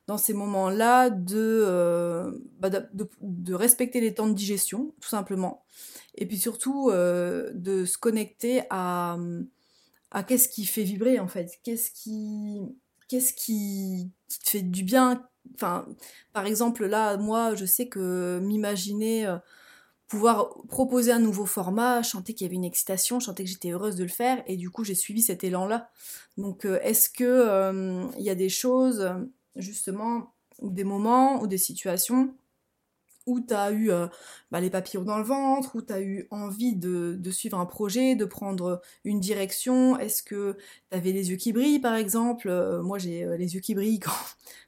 dans 0.06 0.18
ces 0.18 0.32
moments-là, 0.34 1.10
bah, 1.10 2.70
de, 2.70 3.54
respecter 3.54 4.00
les 4.00 4.14
temps 4.14 4.28
de 4.28 4.34
digestion, 4.34 4.94
tout 5.00 5.08
simplement. 5.08 5.64
Et 6.16 6.26
puis 6.26 6.38
surtout, 6.38 6.90
de 6.90 7.84
se 7.84 7.98
connecter 7.98 8.62
à, 8.70 9.16
à 10.10 10.22
qu'est-ce 10.22 10.48
qui 10.48 10.64
fait 10.64 10.82
vibrer, 10.82 11.20
en 11.20 11.28
fait. 11.28 11.58
Qu'est-ce 11.62 11.90
qui, 11.90 12.60
qu'est-ce 13.08 13.32
qui, 13.32 14.10
te 14.28 14.50
fait 14.50 14.62
du 14.62 14.82
bien? 14.82 15.26
Enfin, 15.54 15.86
par 16.32 16.46
exemple, 16.46 16.86
là, 16.86 17.16
moi, 17.16 17.54
je 17.54 17.64
sais 17.64 17.88
que 17.88 18.40
m'imaginer 18.42 19.26
euh, 19.26 19.36
pouvoir 20.08 20.54
proposer 20.68 21.12
un 21.12 21.18
nouveau 21.18 21.46
format, 21.46 22.02
chanter 22.02 22.32
qu'il 22.34 22.44
y 22.46 22.48
avait 22.48 22.56
une 22.56 22.64
excitation, 22.64 23.18
chanter 23.18 23.44
que 23.44 23.50
j'étais 23.50 23.70
heureuse 23.70 23.96
de 23.96 24.04
le 24.04 24.08
faire, 24.08 24.42
et 24.46 24.56
du 24.56 24.70
coup, 24.70 24.84
j'ai 24.84 24.94
suivi 24.94 25.22
cet 25.22 25.42
élan-là. 25.42 25.90
Donc, 26.36 26.64
euh, 26.64 26.78
est-ce 26.82 27.10
que 27.10 27.24
euh, 27.24 28.06
il 28.16 28.24
y 28.24 28.30
a 28.30 28.34
des 28.34 28.48
choses, 28.48 29.10
justement, 29.56 30.34
ou 30.60 30.70
des 30.70 30.84
moments, 30.84 31.42
ou 31.42 31.46
des 31.46 31.58
situations 31.58 32.34
où 33.26 33.40
tu 33.40 33.54
as 33.54 33.72
eu 33.72 33.90
euh, 33.90 34.06
bah, 34.52 34.60
les 34.60 34.70
papillons 34.70 35.02
dans 35.02 35.18
le 35.18 35.24
ventre, 35.24 35.74
où 35.74 35.82
tu 35.82 35.92
as 35.92 36.00
eu 36.00 36.28
envie 36.30 36.76
de, 36.76 37.18
suivre 37.32 37.58
un 37.58 37.66
projet, 37.66 38.14
de 38.14 38.24
prendre 38.24 38.80
une 39.04 39.18
direction? 39.18 39.98
Est-ce 39.98 40.22
que 40.22 40.56
tu 40.92 40.96
avais 40.96 41.10
les 41.10 41.30
yeux 41.30 41.36
qui 41.36 41.52
brillent, 41.52 41.80
par 41.80 41.96
exemple? 41.96 42.48
Moi, 42.84 42.98
j'ai 42.98 43.26
les 43.36 43.56
yeux 43.56 43.60
qui 43.60 43.74
brillent 43.74 43.98
quand, 44.00 44.12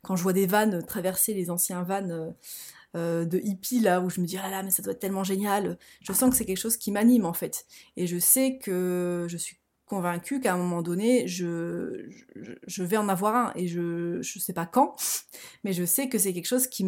quand, 0.03 0.17
je 0.17 0.25
vois 0.25 0.33
des 0.33 0.47
vannes 0.47 0.85
traverser 0.85 1.35
les 1.35 1.51
anciens 1.51 1.85
vannes 1.85 2.35
de 2.95 3.39
hippie 3.43 3.81
là 3.81 4.01
où 4.01 4.11
je 4.11 4.21
me 4.21 4.27
dis 4.27 4.39
ah 4.43 4.51
là 4.51 4.63
mais 4.63 4.71
ça 4.71 4.83
doit 4.83 4.93
être 4.93 5.01
tellement 5.01 5.25
génial. 5.25 5.79
Je 6.01 6.13
sens 6.13 6.31
que 6.31 6.37
c'est 6.37 6.45
quelque 6.45 6.59
chose 6.59 6.77
qui 6.77 6.91
m'anime 6.91 7.27
en 7.27 7.33
fait. 7.35 7.67
Et 7.97 8.07
je 8.07 8.19
sais 8.19 8.59
que 8.59 9.27
je 9.29 9.37
suis 9.37 9.59
convaincue 9.89 10.41
qu'à 10.41 10.55
un 10.55 10.57
moment 10.59 10.83
donné, 10.83 11.27
je, 11.27 12.09
je, 12.67 12.83
vais 12.83 12.97
en 12.97 13.09
avoir 13.09 13.35
un 13.35 13.53
et 13.57 13.67
je 13.67 14.19
ne 14.19 14.23
sais 14.23 14.53
pas 14.53 14.67
quand, 14.67 14.97
mais 15.65 15.73
je 15.73 15.85
sais 15.85 16.09
que 16.09 16.19
c'est 16.19 16.33
quelque 16.33 16.47
chose 16.47 16.67
qui 16.69 16.85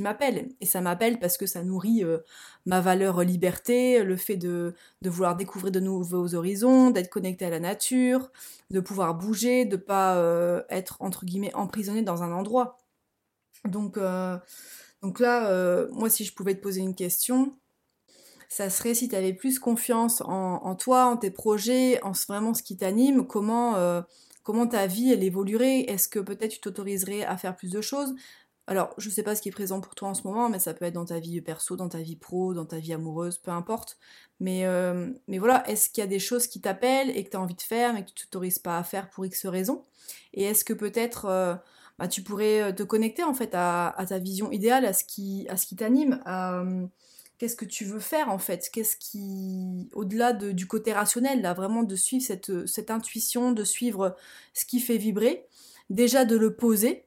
m'appelle. 0.00 0.48
Et 0.60 0.66
ça 0.66 0.80
m'appelle 0.80 1.18
parce 1.18 1.38
que 1.38 1.46
ça 1.46 1.62
nourrit 1.62 2.04
euh, 2.04 2.18
ma 2.66 2.80
valeur 2.80 3.22
liberté, 3.22 4.02
le 4.02 4.16
fait 4.16 4.36
de, 4.36 4.74
de, 5.00 5.10
vouloir 5.10 5.36
découvrir 5.36 5.70
de 5.70 5.80
nouveaux 5.80 6.34
horizons, 6.34 6.90
d'être 6.90 7.08
connecté 7.08 7.46
à 7.46 7.50
la 7.50 7.60
nature, 7.60 8.30
de 8.70 8.80
pouvoir 8.80 9.14
bouger, 9.14 9.64
de 9.64 9.76
pas 9.76 10.16
euh, 10.16 10.62
être 10.68 10.96
entre 11.00 11.24
guillemets 11.24 11.54
emprisonné 11.54 12.02
dans 12.02 12.22
un 12.22 12.32
endroit. 12.32 12.78
Donc, 13.64 13.96
euh, 13.96 14.36
donc 15.02 15.20
là, 15.20 15.86
moi, 15.92 16.10
si 16.10 16.24
je 16.24 16.34
pouvais 16.34 16.54
te 16.54 16.60
poser 16.60 16.80
une 16.80 16.94
question, 16.94 17.54
ça 18.50 18.68
serait 18.68 18.94
si 18.94 19.08
tu 19.08 19.14
avais 19.14 19.32
plus 19.32 19.60
confiance 19.60 20.22
en, 20.22 20.74
toi, 20.74 21.06
en 21.06 21.16
tes 21.16 21.30
projets, 21.30 22.02
en 22.02 22.10
vraiment 22.28 22.52
ce 22.52 22.64
qui 22.64 22.76
t'anime, 22.76 23.24
comment, 23.24 23.76
euh, 23.76 24.02
comment 24.42 24.66
ta 24.66 24.88
vie 24.88 25.12
elle 25.12 25.22
évoluerait, 25.22 25.82
est-ce 25.82 26.08
que 26.08 26.18
peut-être 26.18 26.50
tu 26.50 26.60
t'autoriserais 26.60 27.22
à 27.22 27.36
faire 27.36 27.54
plus 27.54 27.70
de 27.70 27.80
choses? 27.80 28.12
Alors, 28.66 28.92
je 28.98 29.08
sais 29.08 29.22
pas 29.22 29.36
ce 29.36 29.42
qui 29.42 29.50
est 29.50 29.52
présent 29.52 29.80
pour 29.80 29.94
toi 29.94 30.08
en 30.08 30.14
ce 30.14 30.24
moment, 30.24 30.48
mais 30.48 30.58
ça 30.58 30.74
peut 30.74 30.84
être 30.84 30.94
dans 30.94 31.04
ta 31.04 31.20
vie 31.20 31.40
perso, 31.40 31.76
dans 31.76 31.88
ta 31.88 32.00
vie 32.00 32.16
pro, 32.16 32.52
dans 32.52 32.66
ta 32.66 32.78
vie 32.78 32.92
amoureuse, 32.92 33.38
peu 33.38 33.52
importe. 33.52 33.98
Mais, 34.40 34.66
euh, 34.66 35.10
mais 35.28 35.38
voilà, 35.38 35.68
est-ce 35.68 35.88
qu'il 35.88 36.02
y 36.02 36.04
a 36.04 36.08
des 36.08 36.18
choses 36.18 36.48
qui 36.48 36.60
t'appellent 36.60 37.16
et 37.16 37.22
que 37.22 37.30
tu 37.30 37.36
as 37.36 37.40
envie 37.40 37.54
de 37.54 37.62
faire, 37.62 37.94
mais 37.94 38.04
que 38.04 38.10
tu 38.10 38.26
t'autorises 38.26 38.58
pas 38.58 38.78
à 38.78 38.82
faire 38.82 39.10
pour 39.10 39.24
X 39.24 39.46
raisons? 39.46 39.84
Et 40.34 40.42
est-ce 40.42 40.64
que 40.64 40.72
peut-être 40.72 41.26
euh, 41.26 41.54
bah, 42.00 42.08
tu 42.08 42.22
pourrais 42.22 42.74
te 42.74 42.82
connecter 42.82 43.22
en 43.22 43.34
fait 43.34 43.50
à, 43.54 43.94
ta 44.08 44.18
vision 44.18 44.50
idéale, 44.50 44.86
à 44.86 44.92
ce 44.92 45.04
qui, 45.04 45.46
à 45.48 45.56
ce 45.56 45.66
qui 45.66 45.76
t'anime, 45.76 46.20
qu'est-ce 47.38 47.56
que 47.56 47.66
tu 47.66 47.84
veux 47.84 48.00
faire 48.00 48.30
en 48.30 48.38
fait? 48.38 48.70
Qu'est-ce 48.72 48.96
qui, 48.96 49.88
au-delà 49.92 50.32
du 50.32 50.66
côté 50.66 50.92
rationnel, 50.92 51.42
là, 51.42 51.54
vraiment 51.54 51.82
de 51.82 51.94
suivre 51.96 52.24
cette, 52.24 52.66
cette 52.66 52.90
intuition, 52.90 53.52
de 53.52 53.64
suivre 53.64 54.16
ce 54.54 54.64
qui 54.64 54.80
fait 54.80 54.96
vibrer, 54.96 55.46
déjà 55.90 56.24
de 56.24 56.36
le 56.36 56.54
poser 56.54 57.04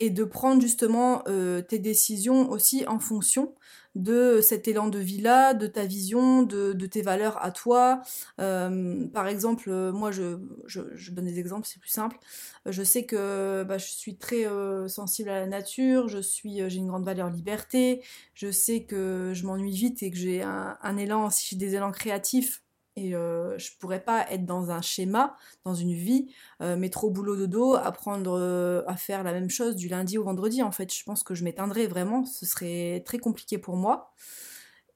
et 0.00 0.10
de 0.10 0.24
prendre 0.24 0.60
justement 0.60 1.22
euh, 1.28 1.62
tes 1.62 1.78
décisions 1.78 2.50
aussi 2.50 2.84
en 2.88 2.98
fonction 2.98 3.54
de 3.94 4.40
cet 4.40 4.68
élan 4.68 4.88
de 4.88 4.98
vie-là, 4.98 5.54
de 5.54 5.66
ta 5.66 5.84
vision, 5.84 6.42
de, 6.42 6.72
tes 6.86 7.02
valeurs 7.02 7.42
à 7.44 7.50
toi. 7.50 8.02
Euh, 8.40 9.06
par 9.08 9.28
exemple, 9.28 9.68
euh, 9.68 9.92
moi, 9.92 10.10
je, 10.10 10.38
je, 10.66 11.10
donne 11.10 11.26
des 11.26 11.38
exemples, 11.38 11.66
c'est 11.66 11.80
plus 11.80 11.90
simple. 11.90 12.18
Je 12.66 12.82
sais 12.82 13.04
que 13.04 13.64
bah, 13.64 13.78
je 13.78 13.86
suis 13.86 14.16
très 14.16 14.46
euh, 14.46 14.88
sensible 14.88 15.28
à 15.28 15.40
la 15.40 15.46
nature, 15.46 16.08
je 16.08 16.18
suis, 16.18 16.68
j'ai 16.68 16.78
une 16.78 16.88
grande 16.88 17.04
valeur 17.04 17.30
liberté, 17.30 18.02
je 18.34 18.50
sais 18.50 18.84
que 18.84 19.32
je 19.34 19.46
m'ennuie 19.46 19.74
vite 19.74 20.02
et 20.02 20.10
que 20.10 20.16
j'ai 20.16 20.42
un, 20.42 20.78
un 20.80 20.96
élan, 20.96 21.30
si 21.30 21.48
j'ai 21.50 21.56
des 21.56 21.74
élans 21.74 21.92
créatifs, 21.92 22.61
et 22.96 23.14
euh, 23.14 23.56
je 23.58 23.70
pourrais 23.78 24.04
pas 24.04 24.26
être 24.30 24.44
dans 24.44 24.70
un 24.70 24.82
schéma, 24.82 25.36
dans 25.64 25.74
une 25.74 25.94
vie, 25.94 26.30
euh, 26.60 26.76
métro, 26.76 27.10
boulot, 27.10 27.36
dodo, 27.36 27.74
apprendre 27.74 28.38
euh, 28.38 28.82
à 28.86 28.96
faire 28.96 29.22
la 29.22 29.32
même 29.32 29.48
chose 29.48 29.76
du 29.76 29.88
lundi 29.88 30.18
au 30.18 30.24
vendredi. 30.24 30.62
En 30.62 30.72
fait, 30.72 30.92
je 30.94 31.02
pense 31.04 31.22
que 31.22 31.34
je 31.34 31.42
m'éteindrais 31.44 31.86
vraiment. 31.86 32.26
Ce 32.26 32.44
serait 32.44 33.02
très 33.06 33.18
compliqué 33.18 33.56
pour 33.56 33.76
moi. 33.76 34.12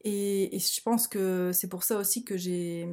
Et, 0.04 0.58
je 0.58 0.80
pense 0.82 1.08
que 1.08 1.50
c'est 1.52 1.68
pour 1.68 1.84
ça 1.84 1.98
aussi 1.98 2.24
que 2.24 2.36
j'ai 2.36 2.88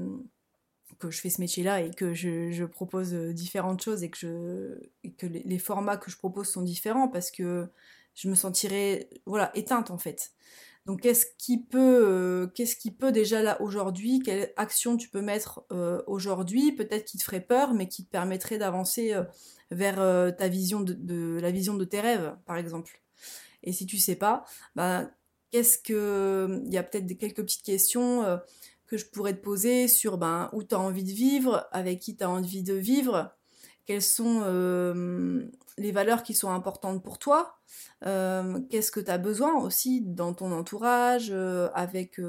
que 0.99 1.11
je 1.11 1.19
fais 1.19 1.29
ce 1.29 1.41
métier-là 1.41 1.81
et 1.81 1.91
que 1.91 2.13
je, 2.13 2.63
propose 2.65 3.13
différentes 3.13 3.81
choses 3.81 4.03
et 4.03 4.09
que, 4.09 4.17
je, 4.17 5.09
que 5.17 5.25
les, 5.27 5.59
formats 5.59 5.97
que 5.97 6.09
je 6.09 6.17
propose 6.17 6.47
sont 6.47 6.61
différents 6.61 7.09
parce 7.09 7.29
que 7.29 7.67
je 8.15 8.29
me 8.29 8.35
sentirais 8.35 9.09
voilà 9.25 9.51
éteinte 9.55 9.91
en 9.91 9.97
fait. 9.97 10.31
Donc 10.85 11.01
qu'est-ce 11.01 11.25
qui 11.37 11.63
peut, 11.63 12.03
euh, 12.05 12.47
qu'est-ce 12.47 12.75
qui 12.75 12.91
peut 12.91 13.13
déjà 13.13 13.41
là 13.41 13.61
aujourd'hui, 13.61 14.19
quelle 14.19 14.51
action 14.57 14.97
tu 14.97 15.07
peux 15.07 15.21
mettre 15.21 15.63
euh, 15.71 16.01
aujourd'hui, 16.07 16.73
peut-être 16.73 17.05
qui 17.05 17.17
te 17.17 17.23
ferait 17.23 17.41
peur, 17.41 17.73
mais 17.73 17.87
qui 17.87 18.03
te 18.03 18.09
permettrait 18.09 18.57
d'avancer 18.57 19.13
euh, 19.13 19.23
vers 19.71 19.95
ta 20.35 20.47
vision 20.49 20.81
de, 20.81 21.39
la 21.41 21.51
vision 21.51 21.75
de 21.75 21.85
tes 21.85 22.01
rêves, 22.01 22.35
par 22.45 22.57
exemple? 22.57 23.01
Et 23.63 23.71
si 23.71 23.85
tu 23.85 23.97
sais 23.97 24.17
pas, 24.17 24.43
bah, 24.75 25.09
qu'est-ce 25.51 25.77
que, 25.77 26.61
il 26.65 26.73
y 26.73 26.77
a 26.77 26.83
peut-être 26.83 27.17
quelques 27.17 27.41
petites 27.41 27.63
questions 27.63 28.39
que 28.85 28.97
je 28.97 29.05
pourrais 29.05 29.33
te 29.33 29.41
poser 29.41 29.87
sur 29.87 30.17
ben, 30.17 30.49
où 30.51 30.63
tu 30.63 30.75
as 30.75 30.79
envie 30.79 31.05
de 31.05 31.11
vivre, 31.11 31.67
avec 31.71 31.99
qui 31.99 32.17
tu 32.17 32.23
as 32.23 32.29
envie 32.29 32.61
de 32.61 32.73
vivre, 32.73 33.33
quelles 33.85 34.01
sont 34.01 34.41
les 35.77 35.91
valeurs 35.91 36.23
qui 36.23 36.33
sont 36.33 36.51
importantes 36.51 37.03
pour 37.03 37.17
toi, 37.17 37.57
euh, 38.05 38.59
qu'est-ce 38.69 38.91
que 38.91 38.99
tu 38.99 39.11
as 39.11 39.17
besoin 39.17 39.61
aussi 39.61 40.01
dans 40.01 40.33
ton 40.33 40.51
entourage, 40.51 41.29
euh, 41.31 41.69
avec 41.73 42.19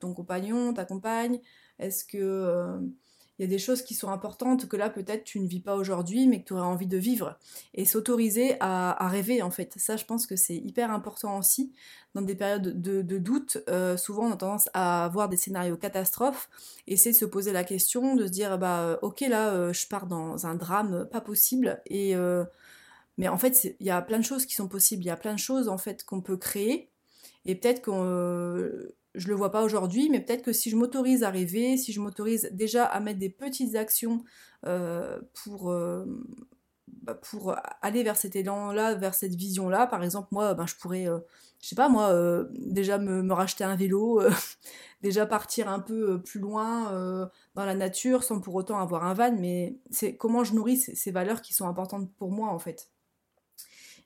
ton 0.00 0.14
compagnon, 0.14 0.74
ta 0.74 0.84
compagne, 0.84 1.40
est-ce 1.78 2.04
que 2.04 2.80
il 3.38 3.42
y 3.42 3.48
a 3.48 3.48
des 3.48 3.58
choses 3.58 3.82
qui 3.82 3.94
sont 3.94 4.10
importantes 4.10 4.68
que 4.68 4.76
là 4.76 4.90
peut-être 4.90 5.24
tu 5.24 5.40
ne 5.40 5.48
vis 5.48 5.60
pas 5.60 5.74
aujourd'hui 5.74 6.26
mais 6.28 6.42
que 6.42 6.48
tu 6.48 6.52
aurais 6.52 6.62
envie 6.62 6.86
de 6.86 6.98
vivre 6.98 7.38
et 7.74 7.84
s'autoriser 7.84 8.56
à, 8.60 9.08
rêver 9.08 9.42
en 9.42 9.50
fait? 9.50 9.72
Ça 9.78 9.96
je 9.96 10.04
pense 10.04 10.26
que 10.26 10.36
c'est 10.36 10.54
hyper 10.56 10.92
important 10.92 11.38
aussi 11.38 11.72
dans 12.14 12.22
des 12.22 12.34
périodes 12.34 12.80
de, 12.80 13.18
doute. 13.18 13.58
Euh, 13.68 13.96
souvent 13.96 14.26
on 14.26 14.32
a 14.32 14.36
tendance 14.36 14.68
à 14.74 15.04
avoir 15.04 15.28
des 15.28 15.36
scénarios 15.36 15.76
catastrophes 15.76 16.50
et 16.86 16.96
c'est 16.96 17.10
de 17.10 17.16
se 17.16 17.24
poser 17.24 17.52
la 17.52 17.64
question 17.64 18.14
de 18.16 18.26
se 18.26 18.30
dire 18.30 18.58
bah 18.58 18.80
euh, 18.80 18.96
ok 19.02 19.20
là 19.22 19.50
euh, 19.50 19.72
je 19.72 19.88
pars 19.88 20.06
dans 20.06 20.46
un 20.46 20.54
drame 20.54 21.08
pas 21.10 21.20
possible 21.20 21.82
et 21.86 22.14
mais 23.18 23.28
en 23.28 23.38
fait 23.38 23.76
il 23.80 23.86
y 23.86 23.90
a 23.90 24.00
plein 24.02 24.18
de 24.18 24.24
choses 24.24 24.46
qui 24.46 24.54
sont 24.54 24.68
possibles, 24.68 25.02
il 25.02 25.06
y 25.06 25.10
a 25.10 25.16
plein 25.16 25.34
de 25.34 25.38
choses 25.38 25.68
en 25.68 25.78
fait 25.78 26.04
qu'on 26.04 26.20
peut 26.20 26.36
créer 26.36 26.90
et 27.44 27.54
peut-être 27.54 27.82
qu'on 27.82 28.90
je 29.14 29.28
le 29.28 29.34
vois 29.34 29.50
pas 29.50 29.62
aujourd'hui, 29.62 30.08
mais 30.10 30.20
peut-être 30.20 30.42
que 30.42 30.52
si 30.52 30.70
je 30.70 30.76
m'autorise 30.76 31.22
à 31.22 31.30
rêver, 31.30 31.76
si 31.76 31.92
je 31.92 32.00
m'autorise 32.00 32.48
déjà 32.52 32.84
à 32.84 33.00
mettre 33.00 33.18
des 33.18 33.28
petites 33.28 33.76
actions 33.76 34.24
euh, 34.66 35.20
pour, 35.44 35.70
euh, 35.70 36.06
bah, 36.88 37.14
pour 37.14 37.54
aller 37.82 38.02
vers 38.02 38.16
cet 38.16 38.36
élan-là, 38.36 38.94
vers 38.94 39.14
cette 39.14 39.34
vision-là, 39.34 39.86
par 39.86 40.02
exemple, 40.02 40.28
moi, 40.30 40.54
ben, 40.54 40.66
je 40.66 40.76
pourrais, 40.76 41.08
euh, 41.08 41.18
je 41.60 41.68
sais 41.68 41.74
pas, 41.74 41.88
moi, 41.88 42.44
déjà 42.54 42.98
me, 42.98 43.32
racheter 43.32 43.64
un 43.64 43.76
vélo, 43.76 44.22
déjà 45.02 45.26
partir 45.26 45.68
un 45.68 45.80
peu 45.80 46.22
plus 46.22 46.40
loin 46.40 47.30
dans 47.54 47.64
la 47.64 47.74
nature 47.74 48.24
sans 48.24 48.40
pour 48.40 48.54
autant 48.54 48.78
avoir 48.78 49.04
un 49.04 49.14
van, 49.14 49.36
mais 49.38 49.76
c'est 49.90 50.16
comment 50.16 50.42
je 50.42 50.54
nourris 50.54 50.78
ces, 50.78 51.10
valeurs 51.10 51.42
qui 51.42 51.52
sont 51.52 51.68
importantes 51.68 52.10
pour 52.16 52.30
moi, 52.30 52.48
en 52.48 52.58
fait. 52.58 52.91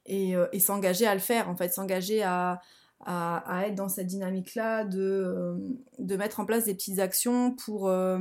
Et, 0.07 0.35
et 0.53 0.61
s'engager 0.61 1.07
à 1.07 1.15
le 1.15 1.21
faire, 1.21 1.49
en 1.49 1.57
fait, 1.57 1.73
s'engager 1.73 2.23
à, 2.23 2.61
à, 3.05 3.65
être 3.67 3.75
dans 3.75 3.89
cette 3.89 4.07
dynamique-là, 4.07 4.85
de, 4.85 5.01
euh, 5.01 5.57
de 5.99 6.17
mettre 6.17 6.41
en 6.41 6.47
place 6.47 6.65
des 6.65 6.75
petites 6.75 6.99
actions 6.99 7.53
pour, 7.53 7.89
euh, 7.89 8.19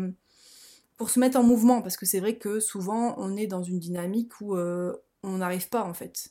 pour 0.98 1.10
se 1.10 1.20
mettre 1.20 1.38
en 1.38 1.44
mouvement, 1.44 1.82
parce 1.82 1.98
que 1.98 2.06
c'est 2.06 2.20
vrai 2.20 2.36
que 2.38 2.60
souvent 2.60 3.16
on 3.18 3.36
est 3.36 3.48
dans 3.48 3.64
une 3.64 3.80
dynamique 3.80 4.40
où 4.42 4.56
euh, 4.56 4.94
on 5.24 5.38
n'arrive 5.38 5.70
pas 5.70 5.84
en 5.84 5.94
fait. 5.94 6.30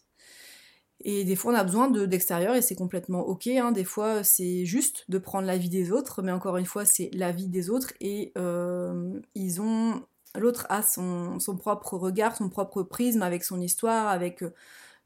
Et 1.01 1.25
des 1.25 1.37
fois 1.37 1.53
on 1.53 1.57
a 1.57 1.65
besoin 1.65 1.91
d'extérieur 1.91 2.55
et 2.55 2.63
c'est 2.63 2.77
complètement 2.77 3.21
ok, 3.21 3.49
hein. 3.49 3.73
des 3.73 3.85
fois 3.85 4.23
c'est 4.23 4.65
juste 4.65 5.05
de 5.11 5.19
prendre 5.19 5.47
la 5.47 5.59
vie 5.59 5.69
des 5.69 5.91
autres, 5.91 6.23
mais 6.23 6.33
encore 6.33 6.57
une 6.57 6.67
fois 6.67 6.85
c'est 6.85 7.11
la 7.13 7.33
vie 7.33 7.49
des 7.49 7.71
autres 7.71 7.93
et 8.01 8.33
ils 9.35 9.61
ont... 9.61 10.03
L'autre 10.37 10.67
a 10.69 10.83
son, 10.83 11.39
son, 11.39 11.57
propre 11.57 11.97
regard, 11.97 12.35
son 12.35 12.49
propre 12.49 12.83
prisme 12.83 13.23
avec 13.23 13.45
son 13.45 13.61
histoire, 13.61 14.09
avec 14.09 14.43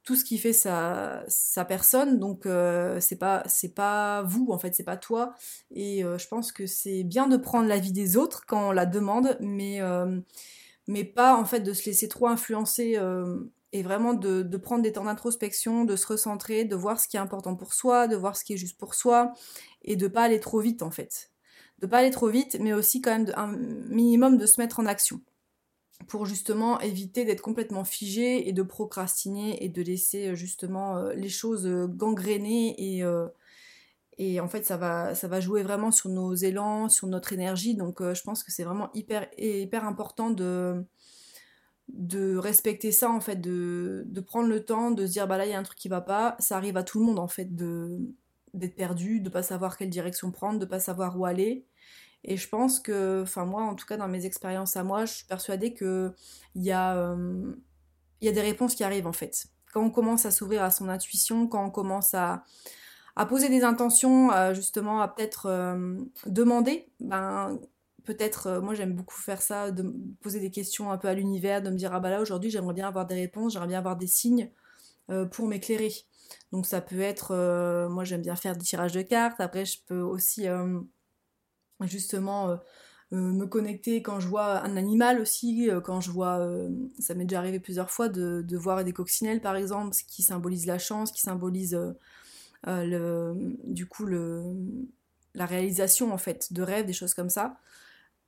tout 0.08 0.16
ce 0.16 0.24
qui 0.24 0.38
fait 0.38 0.54
sa, 0.54 1.26
personne. 1.68 2.18
Donc 2.18 2.46
euh, 2.46 2.98
c'est 2.98 3.18
pas 3.18 3.42
c'est 3.46 3.74
pas 3.74 4.22
vous 4.22 4.46
en 4.50 4.58
fait, 4.58 4.74
c'est 4.74 4.82
pas 4.82 4.96
toi. 4.96 5.34
Et 5.70 6.02
euh, 6.02 6.16
je 6.16 6.26
pense 6.28 6.50
que 6.50 6.66
c'est 6.66 7.04
bien 7.04 7.26
de 7.28 7.36
prendre 7.36 7.68
l'avis 7.68 7.92
des 7.92 8.16
autres 8.16 8.46
quand 8.46 8.70
on 8.70 8.72
la 8.72 8.86
demande, 8.86 9.36
mais 9.42 9.82
euh, 9.82 10.18
mais 10.86 11.04
pas 11.04 11.36
en 11.36 11.44
fait 11.44 11.60
de 11.60 11.74
se 11.74 11.84
laisser 11.84 12.08
trop 12.08 12.26
influencer 12.26 12.98
et 13.72 13.82
vraiment 13.82 14.14
de, 14.14 14.40
de, 14.42 14.56
prendre 14.56 14.82
des 14.82 14.92
temps 14.92 15.04
d'introspection, 15.04 15.84
de 15.84 15.94
se 15.94 16.06
recentrer, 16.06 16.64
de 16.64 16.74
voir 16.74 16.98
ce 16.98 17.06
qui 17.06 17.18
est 17.18 17.20
important 17.20 17.54
pour 17.54 17.74
soi, 17.74 18.08
de 18.08 18.16
voir 18.16 18.34
ce 18.34 18.44
qui 18.44 18.54
est 18.54 18.56
juste 18.56 18.78
pour 18.78 18.94
soi 18.94 19.34
et 19.82 19.96
de 19.96 20.08
pas 20.08 20.22
aller 20.22 20.40
trop 20.40 20.60
vite 20.60 20.82
en 20.82 20.90
fait. 20.90 21.32
De 21.80 21.86
pas 21.86 21.98
aller 21.98 22.10
trop 22.10 22.28
vite, 22.28 22.56
mais 22.60 22.72
aussi 22.72 23.02
quand 23.02 23.10
même 23.10 23.30
un 23.36 23.48
minimum 23.48 24.38
de 24.38 24.46
se 24.46 24.58
mettre 24.58 24.80
en 24.80 24.86
action 24.86 25.20
pour 26.06 26.26
justement 26.26 26.80
éviter 26.80 27.24
d'être 27.24 27.40
complètement 27.40 27.84
figé 27.84 28.48
et 28.48 28.52
de 28.52 28.62
procrastiner 28.62 29.62
et 29.64 29.68
de 29.68 29.82
laisser 29.82 30.28
euh, 30.28 30.34
justement 30.34 30.96
euh, 30.96 31.12
les 31.14 31.28
choses 31.28 31.66
euh, 31.66 31.86
gangréner 31.86 32.76
et, 32.78 34.40
en 34.40 34.48
fait 34.48 34.64
ça 34.64 34.76
va, 34.76 35.14
ça 35.14 35.28
va 35.28 35.40
jouer 35.40 35.62
vraiment 35.62 35.90
sur 35.90 36.08
nos 36.08 36.34
élans, 36.34 36.88
sur 36.88 37.06
notre 37.06 37.32
énergie. 37.32 37.76
Donc 37.76 38.02
je 38.02 38.22
pense 38.22 38.42
que 38.42 38.50
c'est 38.50 38.64
vraiment 38.64 38.90
hyper, 38.92 39.28
hyper 39.38 39.84
important 39.84 40.30
de, 40.30 40.84
de 41.88 42.36
respecter 42.36 42.90
ça 42.90 43.10
en 43.10 43.20
fait, 43.20 43.36
de, 43.36 44.02
de, 44.06 44.20
prendre 44.20 44.48
le 44.48 44.64
temps 44.64 44.90
de 44.90 45.06
se 45.06 45.12
dire 45.12 45.28
bah 45.28 45.38
là 45.38 45.46
il 45.46 45.52
y 45.52 45.54
a 45.54 45.58
un 45.58 45.62
truc 45.62 45.78
qui 45.78 45.88
va 45.88 46.00
pas, 46.00 46.34
ça 46.40 46.56
arrive 46.56 46.76
à 46.76 46.82
tout 46.82 46.98
le 46.98 47.06
monde 47.06 47.20
en 47.20 47.28
fait 47.28 47.54
de 47.54 48.00
d'être 48.54 48.74
perdu, 48.74 49.20
de 49.20 49.28
pas 49.28 49.44
savoir 49.44 49.76
quelle 49.76 49.90
direction 49.90 50.32
prendre, 50.32 50.58
de 50.58 50.64
pas 50.64 50.80
savoir 50.80 51.18
où 51.18 51.24
aller 51.24 51.67
et 52.25 52.37
je 52.37 52.48
pense 52.48 52.80
que, 52.80 53.22
enfin 53.22 53.44
moi 53.44 53.62
en 53.62 53.75
tout 53.75 53.87
cas 53.87 53.96
dans 53.96 54.08
mes 54.08 54.26
expériences 54.26 54.76
à 54.76 54.84
moi, 54.84 55.04
je 55.04 55.14
suis 55.14 55.26
persuadée 55.26 55.72
qu'il 55.75 56.12
y, 56.56 56.72
euh, 56.72 57.52
y 58.20 58.28
a 58.28 58.32
des 58.32 58.40
réponses 58.40 58.75
qui 58.75 58.84
arrivent 58.84 59.06
en 59.06 59.12
fait. 59.12 59.46
Quand 59.72 59.82
on 59.82 59.90
commence 59.90 60.26
à 60.26 60.30
s'ouvrir 60.30 60.62
à 60.62 60.70
son 60.70 60.88
intuition, 60.88 61.46
quand 61.46 61.64
on 61.64 61.70
commence 61.70 62.14
à, 62.14 62.44
à 63.16 63.26
poser 63.26 63.48
des 63.48 63.62
intentions, 63.62 64.30
justement 64.54 65.00
à 65.00 65.08
peut-être 65.08 65.76
demander, 66.26 66.88
ben 67.00 67.58
peut-être, 68.04 68.60
moi 68.62 68.75
j'aime 68.75 68.94
beaucoup 68.94 69.18
faire 69.20 69.42
ça, 69.42 69.70
de 69.70 69.94
poser 70.22 70.40
des 70.40 70.50
questions 70.50 70.90
un 70.90 70.96
peu 70.96 71.08
à 71.08 71.14
l'univers, 71.14 71.60
de 71.62 71.68
me 71.68 71.76
dire 71.76 71.92
ah 71.92 72.00
bah 72.00 72.10
là 72.10 72.22
aujourd'hui 72.22 72.50
j'aimerais 72.50 72.75
bien 72.75 72.88
avoir 72.88 73.06
des 73.06 73.14
réponses, 73.14 73.52
j'aimerais 73.52 73.68
bien 73.68 73.78
avoir 73.78 73.96
des 73.96 74.06
signes 74.06 74.50
pour 75.32 75.46
m'éclairer. 75.46 75.92
Donc 76.52 76.66
ça 76.66 76.80
peut 76.80 77.00
être, 77.00 77.88
moi 77.90 78.04
j'aime 78.04 78.22
bien 78.22 78.37
faire 78.37 78.56
des 78.56 78.64
tirages 78.64 78.92
de 78.92 79.02
cartes, 79.02 79.40
après 79.40 79.66
je 79.66 79.78
peux 79.87 80.00
aussi 80.00 80.46
justement 81.87 82.58
euh, 83.14 83.16
me 83.16 83.47
connecter 83.47 84.02
quand 84.02 84.20
je 84.20 84.28
vois 84.28 84.62
un 84.62 84.76
animal 84.76 85.18
aussi, 85.20 85.70
euh, 85.70 85.80
quand 85.80 86.00
je 86.02 86.11
vois, 86.11 86.40
euh, 86.40 86.68
ça 86.99 87.14
m'est 87.14 87.25
déjà 87.25 87.38
arrivé 87.38 87.58
plusieurs 87.58 87.90
fois 87.90 88.11
de, 88.11 88.44
voir 88.56 88.85
des 88.85 88.92
coccinelles 88.92 89.40
par 89.40 89.56
exemple, 89.56 89.97
qui 90.06 90.23
symbolisent 90.23 90.66
la 90.66 90.78
chance, 90.78 91.11
qui 91.11 91.23
symbolisent 91.23 91.78
le, 92.66 93.35
du 93.64 93.87
coup 93.87 94.06
la 94.06 95.47
réalisation 95.47 96.12
en 96.12 96.18
fait 96.18 96.52
de 96.52 96.62
rêves, 96.62 96.85
des 96.85 96.92
choses 96.92 97.14
comme 97.14 97.30
ça. 97.30 97.58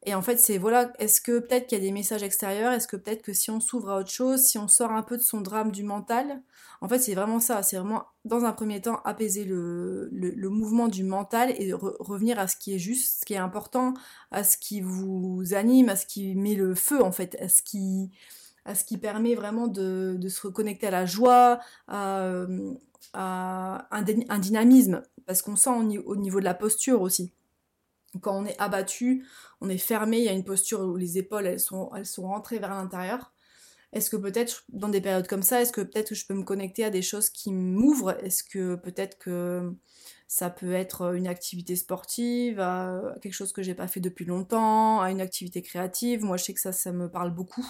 Et 0.06 0.14
en 0.14 0.22
fait, 0.22 0.38
c'est 0.38 0.56
voilà, 0.56 0.92
est-ce 0.98 1.20
que 1.20 1.40
peut-être 1.40 1.66
qu'il 1.66 1.76
y 1.78 1.80
a 1.80 1.84
des 1.84 1.92
messages 1.92 2.22
extérieurs? 2.22 2.72
Est-ce 2.72 2.88
que 2.88 2.96
peut-être 2.96 3.22
que 3.22 3.34
si 3.34 3.50
on 3.50 3.60
s'ouvre 3.60 3.90
à 3.90 3.98
autre 3.98 4.10
chose, 4.10 4.40
si 4.42 4.56
on 4.56 4.66
sort 4.66 4.92
un 4.92 5.02
peu 5.02 5.16
de 5.18 5.22
son 5.22 5.42
drame 5.42 5.70
du 5.72 5.82
mental, 5.82 6.42
en 6.80 6.88
fait, 6.88 6.98
c'est 6.98 7.14
vraiment 7.14 7.40
ça. 7.40 7.62
C'est 7.62 7.76
vraiment, 7.76 8.04
dans 8.24 8.44
un 8.44 8.52
premier 8.52 8.80
temps, 8.80 9.00
apaiser 9.04 9.44
le, 9.44 10.08
le, 10.10 10.48
mouvement 10.48 10.88
du 10.88 11.04
mental 11.04 11.50
et 11.58 11.72
revenir 11.74 12.38
à 12.38 12.48
ce 12.48 12.56
qui 12.56 12.74
est 12.74 12.78
juste, 12.78 13.20
ce 13.20 13.26
qui 13.26 13.34
est 13.34 13.38
important, 13.38 13.92
à 14.30 14.42
ce 14.44 14.56
qui 14.56 14.80
vous 14.80 15.42
anime, 15.52 15.90
à 15.90 15.96
ce 15.96 16.06
qui 16.06 16.34
met 16.34 16.54
le 16.54 16.74
feu, 16.74 17.02
en 17.02 17.12
fait, 17.12 17.36
à 17.40 17.48
ce 17.50 17.62
qui, 17.62 18.10
à 18.64 18.74
ce 18.74 18.84
qui 18.84 18.96
permet 18.96 19.34
vraiment 19.34 19.66
de, 19.68 20.16
de 20.18 20.28
se 20.30 20.46
reconnecter 20.46 20.86
à 20.86 20.90
la 20.90 21.06
joie, 21.06 21.60
à, 21.88 22.46
un, 23.12 24.38
dynamisme, 24.38 25.02
parce 25.26 25.42
qu'on 25.42 25.56
sent 25.56 25.70
au 25.70 26.16
niveau 26.16 26.40
de 26.40 26.44
la 26.44 26.54
posture 26.54 27.02
aussi 27.02 27.32
quand 28.20 28.36
on 28.36 28.44
est 28.44 28.60
abattu, 28.60 29.26
on 29.60 29.68
est 29.68 29.78
fermé, 29.78 30.18
il 30.18 30.24
y 30.24 30.28
a 30.28 30.32
une 30.32 30.44
posture 30.44 30.80
où 30.80 30.96
les 30.96 31.18
épaules 31.18 31.46
elles 31.46 31.60
sont, 31.60 31.90
elles 31.94 32.06
sont 32.06 32.22
rentrées 32.22 32.58
vers 32.58 32.70
l'intérieur. 32.70 33.32
Est-ce 33.92 34.10
que 34.10 34.16
peut-être 34.16 34.64
dans 34.68 34.88
des 34.88 35.00
périodes 35.00 35.26
comme 35.26 35.42
ça, 35.42 35.60
est-ce 35.62 35.72
que 35.72 35.80
peut-être 35.80 36.14
je 36.14 36.26
peux 36.26 36.34
me 36.34 36.44
connecter 36.44 36.84
à 36.84 36.90
des 36.90 37.02
choses 37.02 37.28
qui 37.28 37.52
m'ouvrent? 37.52 38.16
Est-ce 38.24 38.44
que 38.44 38.76
peut-être 38.76 39.18
que 39.18 39.72
ça 40.28 40.48
peut 40.48 40.72
être 40.72 41.14
une 41.16 41.26
activité 41.26 41.74
sportive, 41.74 42.60
à 42.60 43.16
quelque 43.20 43.32
chose 43.32 43.52
que 43.52 43.62
j'ai 43.62 43.74
pas 43.74 43.88
fait 43.88 43.98
depuis 43.98 44.24
longtemps, 44.24 45.00
à 45.00 45.10
une 45.10 45.20
activité 45.20 45.60
créative? 45.60 46.22
Moi, 46.22 46.36
je 46.36 46.44
sais 46.44 46.54
que 46.54 46.60
ça, 46.60 46.72
ça 46.72 46.92
me 46.92 47.10
parle 47.10 47.34
beaucoup. 47.34 47.66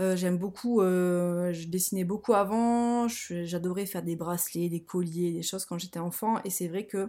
Euh, 0.00 0.14
j'aime 0.14 0.36
beaucoup, 0.36 0.82
euh, 0.82 1.52
je 1.52 1.68
dessinais 1.68 2.04
beaucoup 2.04 2.34
avant, 2.34 3.08
j'adorais 3.08 3.86
faire 3.86 4.02
des 4.02 4.14
bracelets, 4.14 4.68
des 4.68 4.82
colliers, 4.82 5.32
des 5.32 5.42
choses 5.42 5.64
quand 5.64 5.78
j'étais 5.78 5.98
enfant, 5.98 6.38
et 6.44 6.50
c'est 6.50 6.68
vrai 6.68 6.86
que 6.86 7.08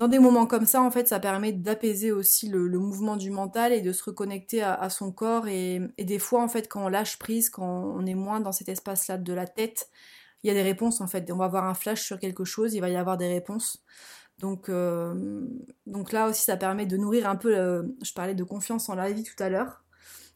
dans 0.00 0.08
des 0.08 0.18
moments 0.18 0.46
comme 0.46 0.64
ça, 0.64 0.80
en 0.80 0.90
fait, 0.90 1.08
ça 1.08 1.20
permet 1.20 1.52
d'apaiser 1.52 2.10
aussi 2.10 2.48
le, 2.48 2.70
mouvement 2.78 3.16
du 3.16 3.30
mental 3.30 3.70
et 3.70 3.82
de 3.82 3.92
se 3.92 4.02
reconnecter 4.02 4.62
à, 4.62 4.88
son 4.88 5.12
corps. 5.12 5.46
Et, 5.46 5.78
des 5.98 6.18
fois, 6.18 6.42
en 6.42 6.48
fait, 6.48 6.68
quand 6.68 6.86
on 6.86 6.88
lâche 6.88 7.18
prise, 7.18 7.50
quand 7.50 7.92
on 7.94 8.06
est 8.06 8.14
moins 8.14 8.40
dans 8.40 8.50
cet 8.50 8.70
espace-là 8.70 9.18
de 9.18 9.32
la 9.34 9.46
tête, 9.46 9.90
il 10.42 10.48
y 10.48 10.50
a 10.50 10.54
des 10.54 10.62
réponses, 10.62 11.02
en 11.02 11.06
fait. 11.06 11.30
On 11.30 11.36
va 11.36 11.44
avoir 11.44 11.66
un 11.66 11.74
flash 11.74 12.00
sur 12.02 12.18
quelque 12.18 12.44
chose, 12.44 12.72
il 12.72 12.80
va 12.80 12.88
y 12.88 12.96
avoir 12.96 13.18
des 13.18 13.28
réponses. 13.28 13.84
Donc, 14.38 14.70
euh, 14.70 15.46
donc 15.86 16.12
là 16.12 16.28
aussi, 16.28 16.44
ça 16.44 16.56
permet 16.56 16.86
de 16.86 16.96
nourrir 16.96 17.28
un 17.28 17.36
peu, 17.36 17.52
je 18.02 18.12
parlais 18.14 18.34
de 18.34 18.44
confiance 18.44 18.88
en 18.88 18.94
la 18.94 19.12
vie 19.12 19.24
tout 19.24 19.42
à 19.42 19.50
l'heure. 19.50 19.84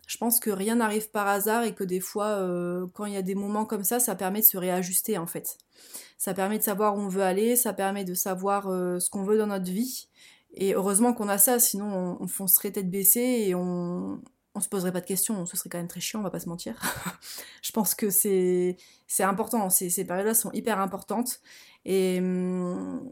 Je 0.06 0.16
pense 0.18 0.40
que 0.40 0.50
rien 0.50 0.76
n'arrive 0.76 1.10
par 1.10 1.26
hasard 1.26 1.64
et 1.64 1.74
que 1.74 1.84
des 1.84 2.00
fois, 2.00 2.26
euh, 2.26 2.86
quand 2.94 3.06
il 3.06 3.14
y 3.14 3.16
a 3.16 3.22
des 3.22 3.34
moments 3.34 3.64
comme 3.64 3.84
ça, 3.84 4.00
ça 4.00 4.14
permet 4.14 4.40
de 4.40 4.44
se 4.44 4.56
réajuster, 4.56 5.18
en 5.18 5.26
fait. 5.26 5.58
Ça 6.18 6.34
permet 6.34 6.58
de 6.58 6.62
savoir 6.62 6.96
où 6.96 7.00
on 7.00 7.08
veut 7.08 7.22
aller, 7.22 7.56
ça 7.56 7.72
permet 7.72 8.04
de 8.04 8.14
savoir 8.14 8.68
euh, 8.68 8.98
ce 9.00 9.10
qu'on 9.10 9.22
veut 9.22 9.38
dans 9.38 9.46
notre 9.46 9.70
vie. 9.70 10.08
Et 10.54 10.74
heureusement 10.74 11.12
qu'on 11.14 11.28
a 11.28 11.38
ça, 11.38 11.58
sinon 11.58 12.16
on, 12.20 12.26
foncerait 12.28 12.70
tête 12.70 12.90
baissée 12.90 13.44
et 13.48 13.54
on, 13.54 14.20
on 14.54 14.60
se 14.60 14.68
poserait 14.68 14.92
pas 14.92 15.00
de 15.00 15.06
questions, 15.06 15.46
ce 15.46 15.56
serait 15.56 15.68
quand 15.68 15.78
même 15.78 15.88
très 15.88 16.00
chiant, 16.00 16.20
on 16.20 16.22
va 16.22 16.30
pas 16.30 16.38
se 16.38 16.48
mentir. 16.48 16.80
je 17.62 17.72
pense 17.72 17.94
que 17.94 18.08
c'est 18.10 18.76
important, 19.18 19.68
ces, 19.68 19.90
ces 19.90 20.04
périodes-là 20.04 20.34
sont 20.34 20.52
hyper 20.52 20.78
importantes 20.78 21.40
et 21.84 22.18
hum, 22.20 23.10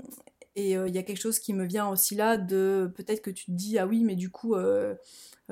et 0.54 0.76
euh, 0.76 0.88
il 0.88 0.94
y 0.94 0.98
a 0.98 1.02
quelque 1.02 1.20
chose 1.20 1.38
qui 1.38 1.54
me 1.54 1.64
vient 1.64 1.88
aussi 1.88 2.14
là 2.14 2.36
de 2.36 2.92
peut-être 2.96 3.22
que 3.22 3.30
tu 3.30 3.46
te 3.46 3.50
dis 3.52 3.78
ah 3.78 3.86
oui 3.86 4.04
mais 4.04 4.16
du 4.16 4.30
coup 4.30 4.54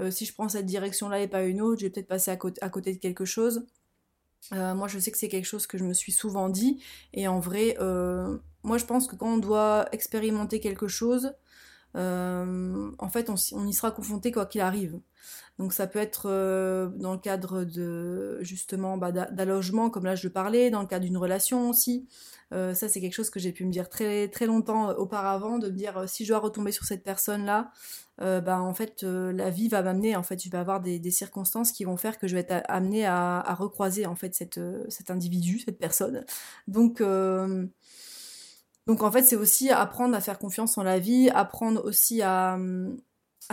euh, 0.01 0.11
si 0.11 0.25
je 0.25 0.33
prends 0.33 0.49
cette 0.49 0.67
direction-là 0.67 1.21
et 1.21 1.29
pas 1.29 1.45
une 1.45 1.61
autre, 1.61 1.81
je 1.81 1.87
vais 1.87 1.91
peut-être 1.91 2.09
passer 2.09 2.31
à 2.31 2.37
côté, 2.37 2.93
de 2.93 2.99
quelque 2.99 3.25
chose. 3.25 3.67
Euh, 4.53 4.75
moi, 4.75 4.89
je 4.89 4.99
sais 4.99 5.11
que 5.11 5.19
c'est 5.19 5.29
quelque 5.29 5.47
chose 5.47 5.67
que 5.67 5.79
je 5.79 5.85
me 5.85 5.93
suis 5.93 6.13
souvent 6.13 6.49
dit. 6.49 6.83
Et 7.13 7.29
en 7.29 7.41
vrai, 7.41 7.77
euh, 7.81 8.39
moi, 8.63 8.79
je 8.79 8.87
pense 8.87 9.07
que 9.07 9.17
quand 9.17 9.35
on 9.35 9.39
doit 9.39 9.89
expérimenter 9.93 10.61
quelque 10.61 10.89
chose, 10.89 11.27
euh, 11.27 11.33
en 11.94 13.09
fait, 13.11 13.31
on, 13.31 13.66
y 13.66 13.72
sera 13.72 13.90
confronté 13.90 14.33
quoi 14.33 14.46
qu'il 14.46 14.61
arrive. 14.61 15.00
Donc, 15.59 15.72
ça 15.72 15.87
peut 15.87 15.98
être 15.98 16.26
dans 16.96 17.12
le 17.12 17.18
cadre 17.18 17.64
de 17.64 18.38
justement 18.42 18.96
bah, 18.96 19.12
d'allogement, 19.12 19.90
comme 19.90 20.05
là 20.05 20.14
je 20.14 20.26
le 20.26 20.33
parlais, 20.33 20.70
dans 20.70 20.81
le 20.81 20.87
cadre 20.87 21.05
d'une 21.05 21.18
relation 21.18 21.68
aussi. 21.68 22.09
ça, 22.50 22.74
c'est 22.74 23.00
quelque 23.00 23.14
chose 23.14 23.31
que 23.31 23.40
j'ai 23.40 23.53
pu 23.53 23.64
me 23.64 23.70
dire 23.70 23.88
très 23.88 24.29
très 24.29 24.46
longtemps 24.46 24.90
auparavant, 24.96 25.59
de 25.59 25.68
me 25.68 25.76
dire 25.76 26.09
si 26.09 26.24
je 26.24 26.33
dois 26.33 26.38
retomber 26.38 26.72
sur 26.72 26.85
cette 26.85 27.05
personne-là, 27.05 27.72
euh, 28.22 28.40
bah, 28.40 28.61
en 28.61 28.74
fait, 28.74 29.03
euh, 29.03 29.33
la 29.33 29.48
vie 29.50 29.68
va 29.68 29.83
m'amener, 29.83 30.14
en 30.14 30.22
fait, 30.22 30.42
je 30.42 30.50
vais 30.50 30.59
avoir 30.59 30.81
des, 30.81 31.11
circonstances 31.11 31.72
qui 31.72 31.85
vont 31.85 31.96
faire 31.96 32.18
que 32.18 32.29
je 32.29 32.35
vais 32.35 32.40
être 32.40 32.62
amenée 32.68 33.07
à, 33.07 33.55
recroiser, 33.55 34.07
en 34.07 34.14
fait, 34.14 34.59
euh, 34.59 34.85
cet 34.88 35.11
individu, 35.11 35.59
cette 35.61 35.79
personne. 35.79 36.24
Donc, 36.68 37.03
donc 38.87 39.03
en 39.03 39.11
fait, 39.11 39.23
c'est 39.23 39.37
aussi 39.37 39.71
apprendre 39.71 40.16
à 40.16 40.21
faire 40.21 40.38
confiance 40.38 40.79
en 40.79 40.83
la 40.83 40.99
vie, 40.99 41.31
apprendre 41.31 41.85
aussi 41.85 42.23
à, 42.23 42.59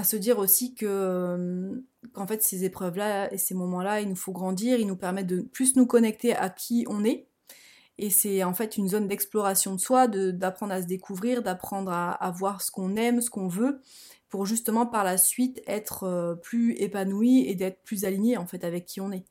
se 0.04 0.16
dire 0.16 0.40
aussi 0.40 0.76
que 0.76 1.84
qu'en 2.13 2.28
fait 2.28 2.42
ces 2.44 2.63
épreuves-là 2.63 3.32
et 3.34 3.38
ces 3.38 3.54
moments-là, 3.56 4.02
il 4.02 4.10
nous 4.10 4.16
faut 4.16 4.32
grandir, 4.32 4.80
ils 4.80 4.88
nous 4.88 4.96
permettent 4.96 5.28
de 5.28 5.42
plus 5.42 5.76
nous 5.76 5.86
connecter 5.86 6.36
à 6.36 6.50
qui 6.50 6.86
on 6.90 7.04
est. 7.04 7.28
Et 8.00 8.10
c'est 8.12 8.44
en 8.44 8.54
fait 8.54 8.78
une 8.78 8.88
zone 8.88 9.08
d'exploration 9.08 9.74
de 9.74 9.80
soi, 9.80 10.08
d'apprendre 10.08 10.74
à 10.74 10.82
se 10.82 10.88
découvrir, 10.88 11.42
d'apprendre 11.42 11.92
à, 11.92 12.12
à, 12.12 12.32
voir 12.32 12.62
ce 12.62 12.70
qu'on 12.72 12.96
aime, 12.96 13.22
ce 13.22 13.32
qu'on 13.32 13.48
veut, 13.48 13.82
pour 14.30 14.46
justement 14.46 14.86
par 14.86 15.04
la 15.04 15.18
suite 15.18 15.62
être 15.68 16.04
euh, 16.04 16.36
plus 16.36 16.74
épanoui 16.74 17.48
et 17.48 17.56
d'être 17.56 17.82
plus 17.84 18.06
aligné 18.06 18.38
en 18.38 18.46
fait 18.46 18.63
avec 18.63 18.86
qui 18.86 19.02
on 19.02 19.12
est. 19.12 19.26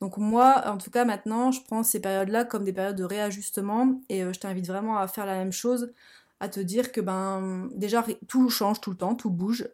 Donc 0.00 0.16
moi, 0.16 0.64
en 0.66 0.78
tout 0.78 0.90
cas 0.90 1.04
maintenant, 1.04 1.52
je 1.52 1.62
prends 1.62 1.82
ces 1.82 2.00
périodes-là 2.00 2.44
comme 2.44 2.64
des 2.64 2.72
périodes 2.72 2.96
de 2.96 3.04
réajustement 3.04 4.00
et 4.08 4.24
euh, 4.24 4.32
je 4.32 4.40
t'invite 4.40 4.66
vraiment 4.66 4.98
à 4.98 5.06
faire 5.06 5.26
la 5.26 5.36
même 5.36 5.52
chose, 5.52 5.92
à 6.40 6.48
te 6.48 6.60
dire 6.60 6.92
que 6.92 7.00
ben 7.00 7.68
déjà 7.74 8.04
tout 8.28 8.50
change 8.50 8.80
tout 8.80 8.90
le 8.90 8.96
temps, 8.96 9.14
tout 9.14 9.30
bouge. 9.30 9.68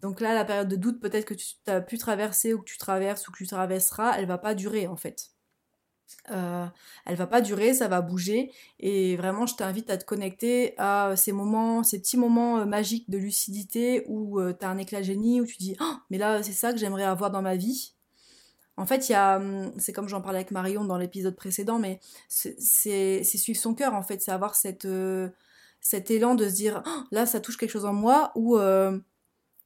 Donc 0.00 0.20
là, 0.20 0.34
la 0.34 0.44
période 0.44 0.68
de 0.68 0.76
doute 0.76 1.00
peut-être 1.00 1.24
que 1.24 1.34
tu 1.34 1.54
as 1.66 1.80
pu 1.80 1.98
traverser 1.98 2.54
ou 2.54 2.60
que 2.60 2.64
tu 2.64 2.78
traverses 2.78 3.26
ou 3.26 3.32
que 3.32 3.38
tu 3.38 3.46
traverseras, 3.46 4.16
elle 4.18 4.26
va 4.26 4.38
pas 4.38 4.54
durer 4.54 4.86
en 4.86 4.96
fait. 4.96 5.30
Euh, 6.30 6.66
elle 7.06 7.16
va 7.16 7.26
pas 7.26 7.40
durer, 7.40 7.74
ça 7.74 7.88
va 7.88 8.00
bouger. 8.00 8.52
Et 8.78 9.16
vraiment, 9.16 9.46
je 9.46 9.56
t'invite 9.56 9.90
à 9.90 9.96
te 9.96 10.04
connecter 10.04 10.74
à 10.78 11.14
ces 11.16 11.32
moments, 11.32 11.82
ces 11.82 11.98
petits 11.98 12.16
moments 12.16 12.58
euh, 12.58 12.64
magiques 12.64 13.10
de 13.10 13.18
lucidité 13.18 14.04
où 14.06 14.40
tu 14.52 14.64
as 14.64 14.68
un 14.68 14.78
éclat 14.78 15.02
génie, 15.02 15.40
où 15.40 15.46
tu 15.46 15.56
dis 15.56 15.76
oh, 15.80 15.94
mais 16.10 16.18
là, 16.18 16.42
c'est 16.42 16.52
ça 16.52 16.72
que 16.72 16.78
j'aimerais 16.78 17.04
avoir 17.04 17.30
dans 17.30 17.42
ma 17.42 17.56
vie. 17.56 17.93
En 18.76 18.86
fait, 18.86 19.08
il 19.08 19.12
y 19.12 19.14
a, 19.14 19.36
hum, 19.36 19.72
c'est 19.78 19.92
comme 19.92 20.08
j'en 20.08 20.20
parlais 20.20 20.38
avec 20.38 20.50
Marion 20.50 20.84
dans 20.84 20.98
l'épisode 20.98 21.36
précédent, 21.36 21.78
mais 21.78 22.00
c'est 22.28 23.22
suivre 23.24 23.58
son 23.58 23.74
cœur, 23.74 23.94
en 23.94 24.02
fait, 24.02 24.20
c'est 24.20 24.32
avoir 24.32 24.54
cette, 24.56 24.88
cet 25.80 26.10
élan 26.10 26.34
de 26.34 26.48
se 26.48 26.54
dire 26.54 26.82
oh, 26.86 27.00
là, 27.12 27.26
ça 27.26 27.40
touche 27.40 27.56
quelque 27.56 27.70
chose 27.70 27.84
en 27.84 27.92
moi, 27.92 28.32
ou 28.34 28.58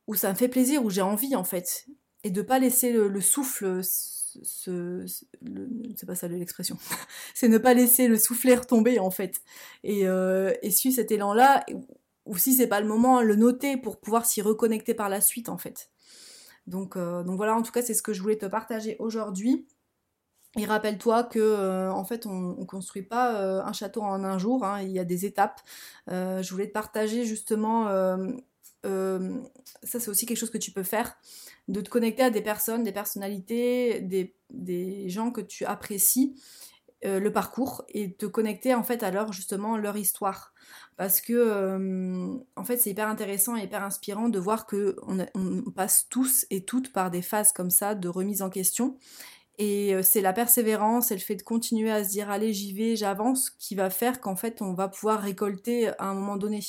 où 0.07 0.15
ça 0.15 0.31
me 0.31 0.35
fait 0.37 0.49
plaisir, 0.49 0.85
où 0.85 0.91
j'ai 0.91 1.03
envie, 1.03 1.37
en 1.37 1.45
fait. 1.45 1.87
Et 2.25 2.31
de 2.31 2.43
pas 2.43 2.59
laisser 2.59 2.93
le 2.93 3.21
souffle 3.21 3.83
ce, 4.43 5.05
c'est 5.97 6.07
pas 6.07 6.15
ça 6.15 6.29
l'expression, 6.29 6.79
c'est 7.35 7.49
ne 7.49 7.59
pas 7.59 7.75
laisser 7.75 8.09
le 8.09 8.19
souffler 8.19 8.59
tomber 8.61 8.99
en 8.99 9.11
fait, 9.11 9.41
et, 9.85 10.07
euh, 10.07 10.53
et 10.63 10.71
suivre 10.71 10.97
cet 10.97 11.11
élan-là, 11.11 11.65
ou 12.27 12.37
si 12.37 12.55
c'est 12.55 12.67
pas 12.67 12.81
le 12.81 12.87
moment, 12.87 13.23
le 13.23 13.37
noter 13.37 13.77
pour 13.77 13.99
pouvoir 13.99 14.27
s'y 14.27 14.43
reconnecter 14.43 14.95
par 14.95 15.09
la 15.09 15.21
suite 15.21 15.49
en 15.49 15.59
fait. 15.59 15.91
Donc, 16.69 16.97
euh, 16.97 17.23
donc 17.23 17.37
voilà, 17.37 17.57
en 17.57 17.63
tout 17.63 17.73
cas, 17.73 17.83
c'est 17.83 17.95
ce 17.95 18.03
que 18.03 18.13
je 18.13 18.23
voulais 18.23 18.39
te 18.39 18.47
partager 18.47 18.97
aujourd'hui. 18.99 19.67
Et 20.57 20.65
rappelle-toi 20.65 21.25
que 21.25 21.39
euh, 21.39 21.93
en 21.93 22.05
fait, 22.05 22.27
on, 22.27 22.57
ne 22.57 22.65
construit 22.65 23.03
pas 23.03 23.63
un 23.63 23.73
château 23.73 24.03
en 24.03 24.25
un 24.25 24.39
jour. 24.39 24.65
Hein, 24.65 24.83
il 24.83 24.91
y 24.91 24.99
a 24.99 25.05
des 25.05 25.27
étapes. 25.27 25.61
je 26.09 26.51
voulais 26.51 26.69
te 26.69 26.73
partager 26.73 27.25
justement. 27.25 27.89
ça, 28.85 30.01
c'est 30.01 30.09
aussi 30.09 30.27
quelque 30.27 30.39
chose 30.39 30.51
que 30.51 30.59
tu 30.59 30.71
peux 30.71 30.83
faire 30.83 31.17
de 31.69 31.81
te 31.83 31.91
connecter 31.91 32.23
à 32.23 32.31
des 32.31 32.41
personnes, 32.41 32.83
des 32.83 32.93
personnalités, 32.93 34.01
des, 34.01 35.09
gens 35.09 35.31
que 35.31 35.41
tu 35.41 35.65
apprécies, 35.65 36.35
euh, 37.05 37.21
le 37.21 37.33
parcours, 37.33 37.85
et 37.89 38.13
te 38.13 38.27
connecter 38.27 38.75
en 38.75 38.83
fait 38.83 39.03
à 39.03 39.11
leur 39.11 39.33
justement 39.33 39.77
leur 39.77 39.97
histoire. 39.97 40.53
Parce 40.97 41.21
que 41.21 41.33
euh, 41.33 42.35
en 42.57 42.65
fait 42.65 42.79
c'est 42.79 42.91
hyper 42.91 43.09
intéressant 43.09 43.57
et 43.57 43.63
hyper 43.63 43.85
inspirant 43.85 44.29
de 44.29 44.39
voir 44.39 44.67
que 44.67 44.97
on, 45.07 45.71
passe 45.71 46.09
tous 46.11 46.45
et 46.51 46.65
toutes 46.65 46.93
par 46.93 47.11
des 47.11 47.23
phases 47.23 47.53
comme 47.53 47.71
ça 47.71 47.95
de 47.95 48.09
remise 48.09 48.43
en 48.43 48.51
question 48.51 48.99
Et 49.59 49.95
c'est 50.03 50.21
la 50.21 50.33
persévérance 50.33 51.13
et 51.13 51.15
le 51.15 51.21
fait 51.21 51.37
de 51.37 51.43
continuer 51.43 51.91
à 51.93 52.03
se 52.03 52.11
dire 52.11 52.31
allez 52.31 52.53
j'y 52.53 52.73
vais, 52.73 52.97
j'avance, 52.97 53.51
qui 53.51 53.77
va 53.77 53.91
faire 53.91 54.21
qu'en 54.21 54.35
fait 54.35 54.61
on 54.61 54.75
va 54.75 54.89
pouvoir 54.89 55.21
récolter 55.21 55.89
à 55.99 56.07
un 56.07 56.15
moment 56.15 56.37
donné. 56.37 56.61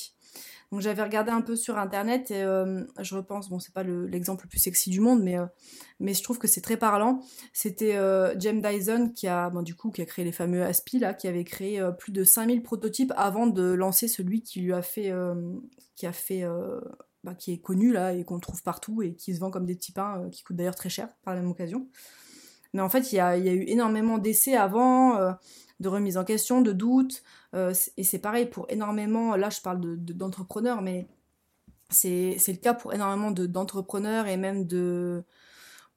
Donc 0.71 0.81
j'avais 0.81 1.01
regardé 1.01 1.31
un 1.31 1.41
peu 1.41 1.55
sur 1.55 1.79
internet 1.79 2.29
et 2.29 2.43
euh, 2.43 2.83
je 2.99 3.15
repense, 3.15 3.49
bon 3.49 3.57
c'est 3.57 3.73
pas 3.73 3.83
l'exemple 3.83 4.43
le, 4.45 4.49
plus 4.49 4.59
sexy 4.59 4.91
du 4.91 4.99
monde, 4.99 5.23
mais, 5.23 5.37
euh, 5.37 5.47
mais 5.99 6.13
je 6.13 6.21
trouve 6.21 6.37
que 6.37 6.47
c'est 6.47 6.61
très 6.61 6.77
parlant. 6.77 7.21
C'était 7.53 7.95
euh, 7.95 8.35
James 8.37 8.61
Dyson 8.61 9.11
qui 9.15 9.27
a, 9.27 9.49
bon, 9.49 9.63
du 9.63 9.73
coup, 9.73 9.89
qui 9.89 10.03
a 10.03 10.05
créé 10.05 10.23
les 10.23 10.31
fameux 10.31 10.63
ASPI 10.63 10.99
là, 10.99 11.15
qui 11.15 11.27
avait 11.27 11.43
créé 11.43 11.81
plus 11.97 12.11
de 12.11 12.23
5000 12.23 12.61
prototypes 12.61 13.13
avant 13.15 13.47
de 13.47 13.63
lancer 13.63 14.07
celui 14.07 14.43
qui 14.43 14.61
lui 14.61 14.73
a 14.73 14.83
fait, 14.83 15.11
qui 15.95 16.05
a 16.05 16.13
fait, 16.13 16.43
bah, 17.23 17.33
qui 17.33 17.51
est 17.51 17.57
connu 17.59 17.91
là 17.91 18.13
et 18.13 18.23
qu'on 18.23 18.39
trouve 18.39 18.61
partout 18.61 19.01
et 19.01 19.15
qui 19.15 19.33
se 19.33 19.39
vend 19.39 19.49
comme 19.49 19.65
des 19.65 19.75
petits 19.75 19.91
pains 19.91 20.29
qui 20.31 20.43
coûtent 20.43 20.55
d'ailleurs 20.55 20.75
très 20.75 20.89
cher 20.89 21.09
par 21.23 21.33
la 21.33 21.41
même 21.41 21.49
occasion. 21.49 21.87
Mais 22.73 22.81
en 22.81 22.89
fait, 22.89 23.11
il 23.11 23.15
y 23.15 23.19
a, 23.19 23.35
eu 23.37 23.63
énormément 23.67 24.19
d'essais 24.19 24.55
avant 24.55 25.17
de 25.79 25.87
remise 25.87 26.17
en 26.17 26.23
question, 26.25 26.61
de 26.61 26.71
doute. 26.71 27.23
Euh, 27.55 27.73
et 27.97 28.03
c'est 28.03 28.19
pareil 28.19 28.45
pour 28.45 28.65
énormément, 28.69 29.35
là 29.35 29.49
je 29.49 29.61
parle 29.61 29.79
d'entrepreneurs, 29.97 30.79
de, 30.79 30.83
mais 30.83 31.07
c'est 31.89 32.35
le 32.47 32.57
cas 32.57 32.73
pour 32.73 32.93
énormément 32.93 33.31
d'entrepreneurs 33.31 34.27
et 34.27 34.37
même 34.37 34.65
de, 34.65 35.23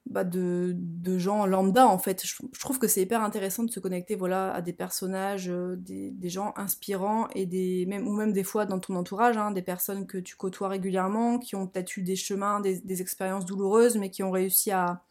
bah 0.07 0.25
de, 0.25 0.75
gens 1.18 1.47
lambda 1.47 1.87
en 1.87 1.99
fait. 1.99 2.25
Je, 2.25 2.35
trouve 2.59 2.79
que 2.79 2.88
c'est 2.88 3.03
hyper 3.03 3.23
intéressant 3.23 3.64
de 3.64 3.71
se 3.71 3.81
connecter 3.81 4.14
voilà, 4.16 4.53
à 4.55 4.62
des 4.62 4.73
personnages, 4.73 5.49
euh, 5.51 5.77
des, 5.77 6.29
gens 6.29 6.55
inspirants 6.57 7.29
et 7.35 7.47
des, 7.47 7.85
même, 7.87 8.09
ou 8.09 8.12
même 8.14 8.33
des 8.33 8.45
fois 8.45 8.66
dans 8.66 8.79
ton 8.79 8.97
entourage, 8.97 9.37
hein, 9.37 9.51
des 9.51 9.62
personnes 9.62 10.07
que 10.07 10.18
tu 10.18 10.37
côtoies 10.37 10.68
régulièrement, 10.68 11.38
qui 11.38 11.57
ont 11.57 11.66
peut-être 11.66 11.97
eu 11.97 12.03
des 12.03 12.16
chemins, 12.16 12.61
des 12.61 13.03
expériences 13.03 13.45
douloureuses, 13.45 13.97
mais 13.97 14.11
qui 14.11 14.23
ont 14.23 14.31
réussi 14.31 14.71
à, 14.71 15.03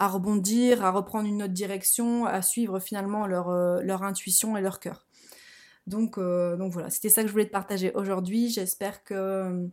à 0.00 0.08
rebondir, 0.08 0.82
à 0.82 0.90
reprendre 0.90 1.28
une 1.28 1.42
autre 1.42 1.52
direction, 1.52 2.24
à 2.24 2.40
suivre 2.40 2.80
finalement 2.80 3.26
leur, 3.26 3.50
euh, 3.50 3.82
leur 3.82 4.02
intuition 4.02 4.56
et 4.56 4.62
leur 4.62 4.80
cœur. 4.80 5.06
Donc, 5.86 6.16
euh, 6.16 6.56
donc 6.56 6.72
voilà, 6.72 6.88
c'était 6.88 7.10
ça 7.10 7.20
que 7.20 7.28
je 7.28 7.32
voulais 7.32 7.46
te 7.46 7.52
partager 7.52 7.92
aujourd'hui. 7.94 8.48
J'espère 8.48 9.04
que 9.04 9.68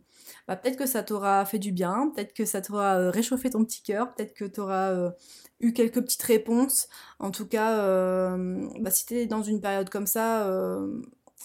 bah, 0.46 0.56
peut-être 0.56 0.76
que 0.76 0.86
ça 0.86 1.02
t'aura 1.02 1.46
fait 1.46 1.58
du 1.58 1.72
bien, 1.72 2.12
peut-être 2.14 2.34
que 2.34 2.44
ça 2.44 2.60
t'aura 2.60 2.98
euh, 2.98 3.10
réchauffé 3.10 3.48
ton 3.48 3.64
petit 3.64 3.82
cœur, 3.82 4.14
peut-être 4.14 4.34
que 4.34 4.44
tu 4.44 4.60
auras 4.60 5.12
eu 5.60 5.72
quelques 5.72 6.02
petites 6.02 6.22
réponses. 6.22 6.88
En 7.20 7.30
tout 7.30 7.46
cas, 7.46 8.36
bah, 8.80 8.90
si 8.90 9.06
tu 9.06 9.14
es 9.14 9.26
dans 9.26 9.42
une 9.42 9.62
période 9.62 9.88
comme 9.88 10.06
ça, 10.06 10.46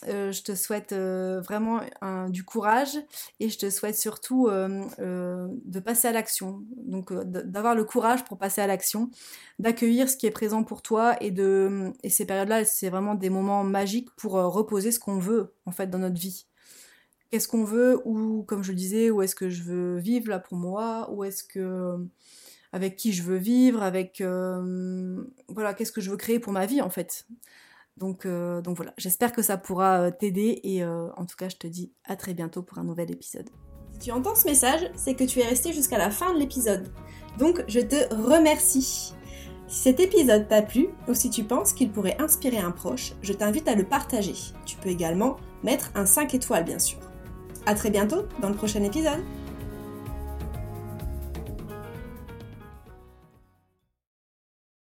euh, 0.07 0.31
je 0.31 0.43
te 0.43 0.55
souhaite 0.55 0.91
euh, 0.93 1.41
vraiment 1.41 1.81
du 2.29 2.43
courage 2.43 2.97
et 3.39 3.49
je 3.49 3.57
te 3.57 3.69
souhaite 3.69 3.95
surtout 3.95 4.47
euh, 4.47 5.47
de 5.65 5.79
passer 5.79 6.07
à 6.07 6.11
l'action. 6.11 6.63
Donc 6.77 7.13
d'avoir 7.13 7.75
le 7.75 7.83
courage 7.83 8.23
pour 8.25 8.37
passer 8.37 8.61
à 8.61 8.67
l'action, 8.67 9.09
d'accueillir 9.59 10.09
ce 10.09 10.17
qui 10.17 10.25
est 10.25 10.31
présent 10.31 10.63
pour 10.63 10.81
toi 10.81 11.15
et 11.21 11.31
de 11.31 11.91
et 12.03 12.09
ces 12.09 12.25
périodes-là, 12.25 12.65
c'est 12.65 12.89
vraiment 12.89 13.15
des 13.15 13.29
moments 13.29 13.63
magiques 13.63 14.09
pour 14.15 14.33
reposer 14.33 14.91
ce 14.91 14.99
qu'on 14.99 15.19
veut 15.19 15.53
en 15.65 15.71
fait 15.71 15.87
dans 15.87 15.99
notre 15.99 16.19
vie. 16.19 16.45
Qu'est-ce 17.29 17.47
qu'on 17.47 17.63
veut 17.63 17.99
ou 18.05 18.43
comme 18.43 18.63
je 18.63 18.71
le 18.71 18.77
disais, 18.77 19.09
où 19.09 19.21
est-ce 19.21 19.35
que 19.35 19.49
je 19.49 19.63
veux 19.63 19.97
vivre 19.97 20.29
là 20.29 20.39
pour 20.39 20.57
moi, 20.57 21.09
ou 21.11 21.23
est-ce 21.23 21.43
que 21.43 21.97
avec 22.71 22.95
qui 22.95 23.13
je 23.13 23.23
veux 23.23 23.37
vivre, 23.37 23.83
avec 23.83 24.21
voilà, 25.47 25.73
qu'est-ce 25.73 25.91
que 25.91 26.01
je 26.01 26.11
veux 26.11 26.17
créer 26.17 26.39
pour 26.39 26.53
ma 26.53 26.65
vie 26.65 26.81
en 26.81 26.89
fait? 26.89 27.25
Donc, 27.97 28.25
euh, 28.25 28.62
donc 28.62 28.75
voilà, 28.75 28.93
j'espère 28.97 29.32
que 29.32 29.41
ça 29.41 29.58
pourra 29.58 30.01
euh, 30.01 30.12
t'aider 30.12 30.60
et 30.63 30.84
euh, 30.84 31.10
en 31.15 31.25
tout 31.25 31.36
cas 31.36 31.47
je 31.49 31.58
te 31.58 31.67
dis 31.67 31.93
à 32.06 32.15
très 32.15 32.34
bientôt 32.34 32.63
pour 32.63 32.79
un 32.79 32.84
nouvel 32.84 33.12
épisode. 33.12 33.49
Si 33.91 33.99
tu 33.99 34.12
entends 34.12 34.36
ce 34.36 34.47
message, 34.47 34.89
c'est 34.95 35.13
que 35.13 35.23
tu 35.23 35.39
es 35.39 35.45
resté 35.45 35.73
jusqu'à 35.73 35.99
la 35.99 36.10
fin 36.10 36.34
de 36.34 36.39
l'épisode. 36.39 36.91
Donc 37.38 37.63
je 37.67 37.79
te 37.79 38.13
remercie. 38.15 39.13
Si 39.67 39.79
cet 39.82 39.99
épisode 39.99 40.47
t'a 40.47 40.63
plu 40.63 40.89
ou 41.08 41.13
si 41.13 41.29
tu 41.29 41.43
penses 41.43 41.73
qu'il 41.73 41.91
pourrait 41.91 42.19
inspirer 42.19 42.58
un 42.58 42.71
proche, 42.71 43.13
je 43.21 43.34
t'invite 43.34 43.67
à 43.67 43.75
le 43.75 43.84
partager. 43.84 44.36
Tu 44.65 44.75
peux 44.77 44.89
également 44.89 45.38
mettre 45.63 45.91
un 45.95 46.06
5 46.06 46.34
étoiles 46.34 46.65
bien 46.65 46.79
sûr. 46.79 46.99
A 47.65 47.75
très 47.75 47.91
bientôt 47.91 48.23
dans 48.41 48.49
le 48.49 48.56
prochain 48.56 48.84
épisode 48.84 49.23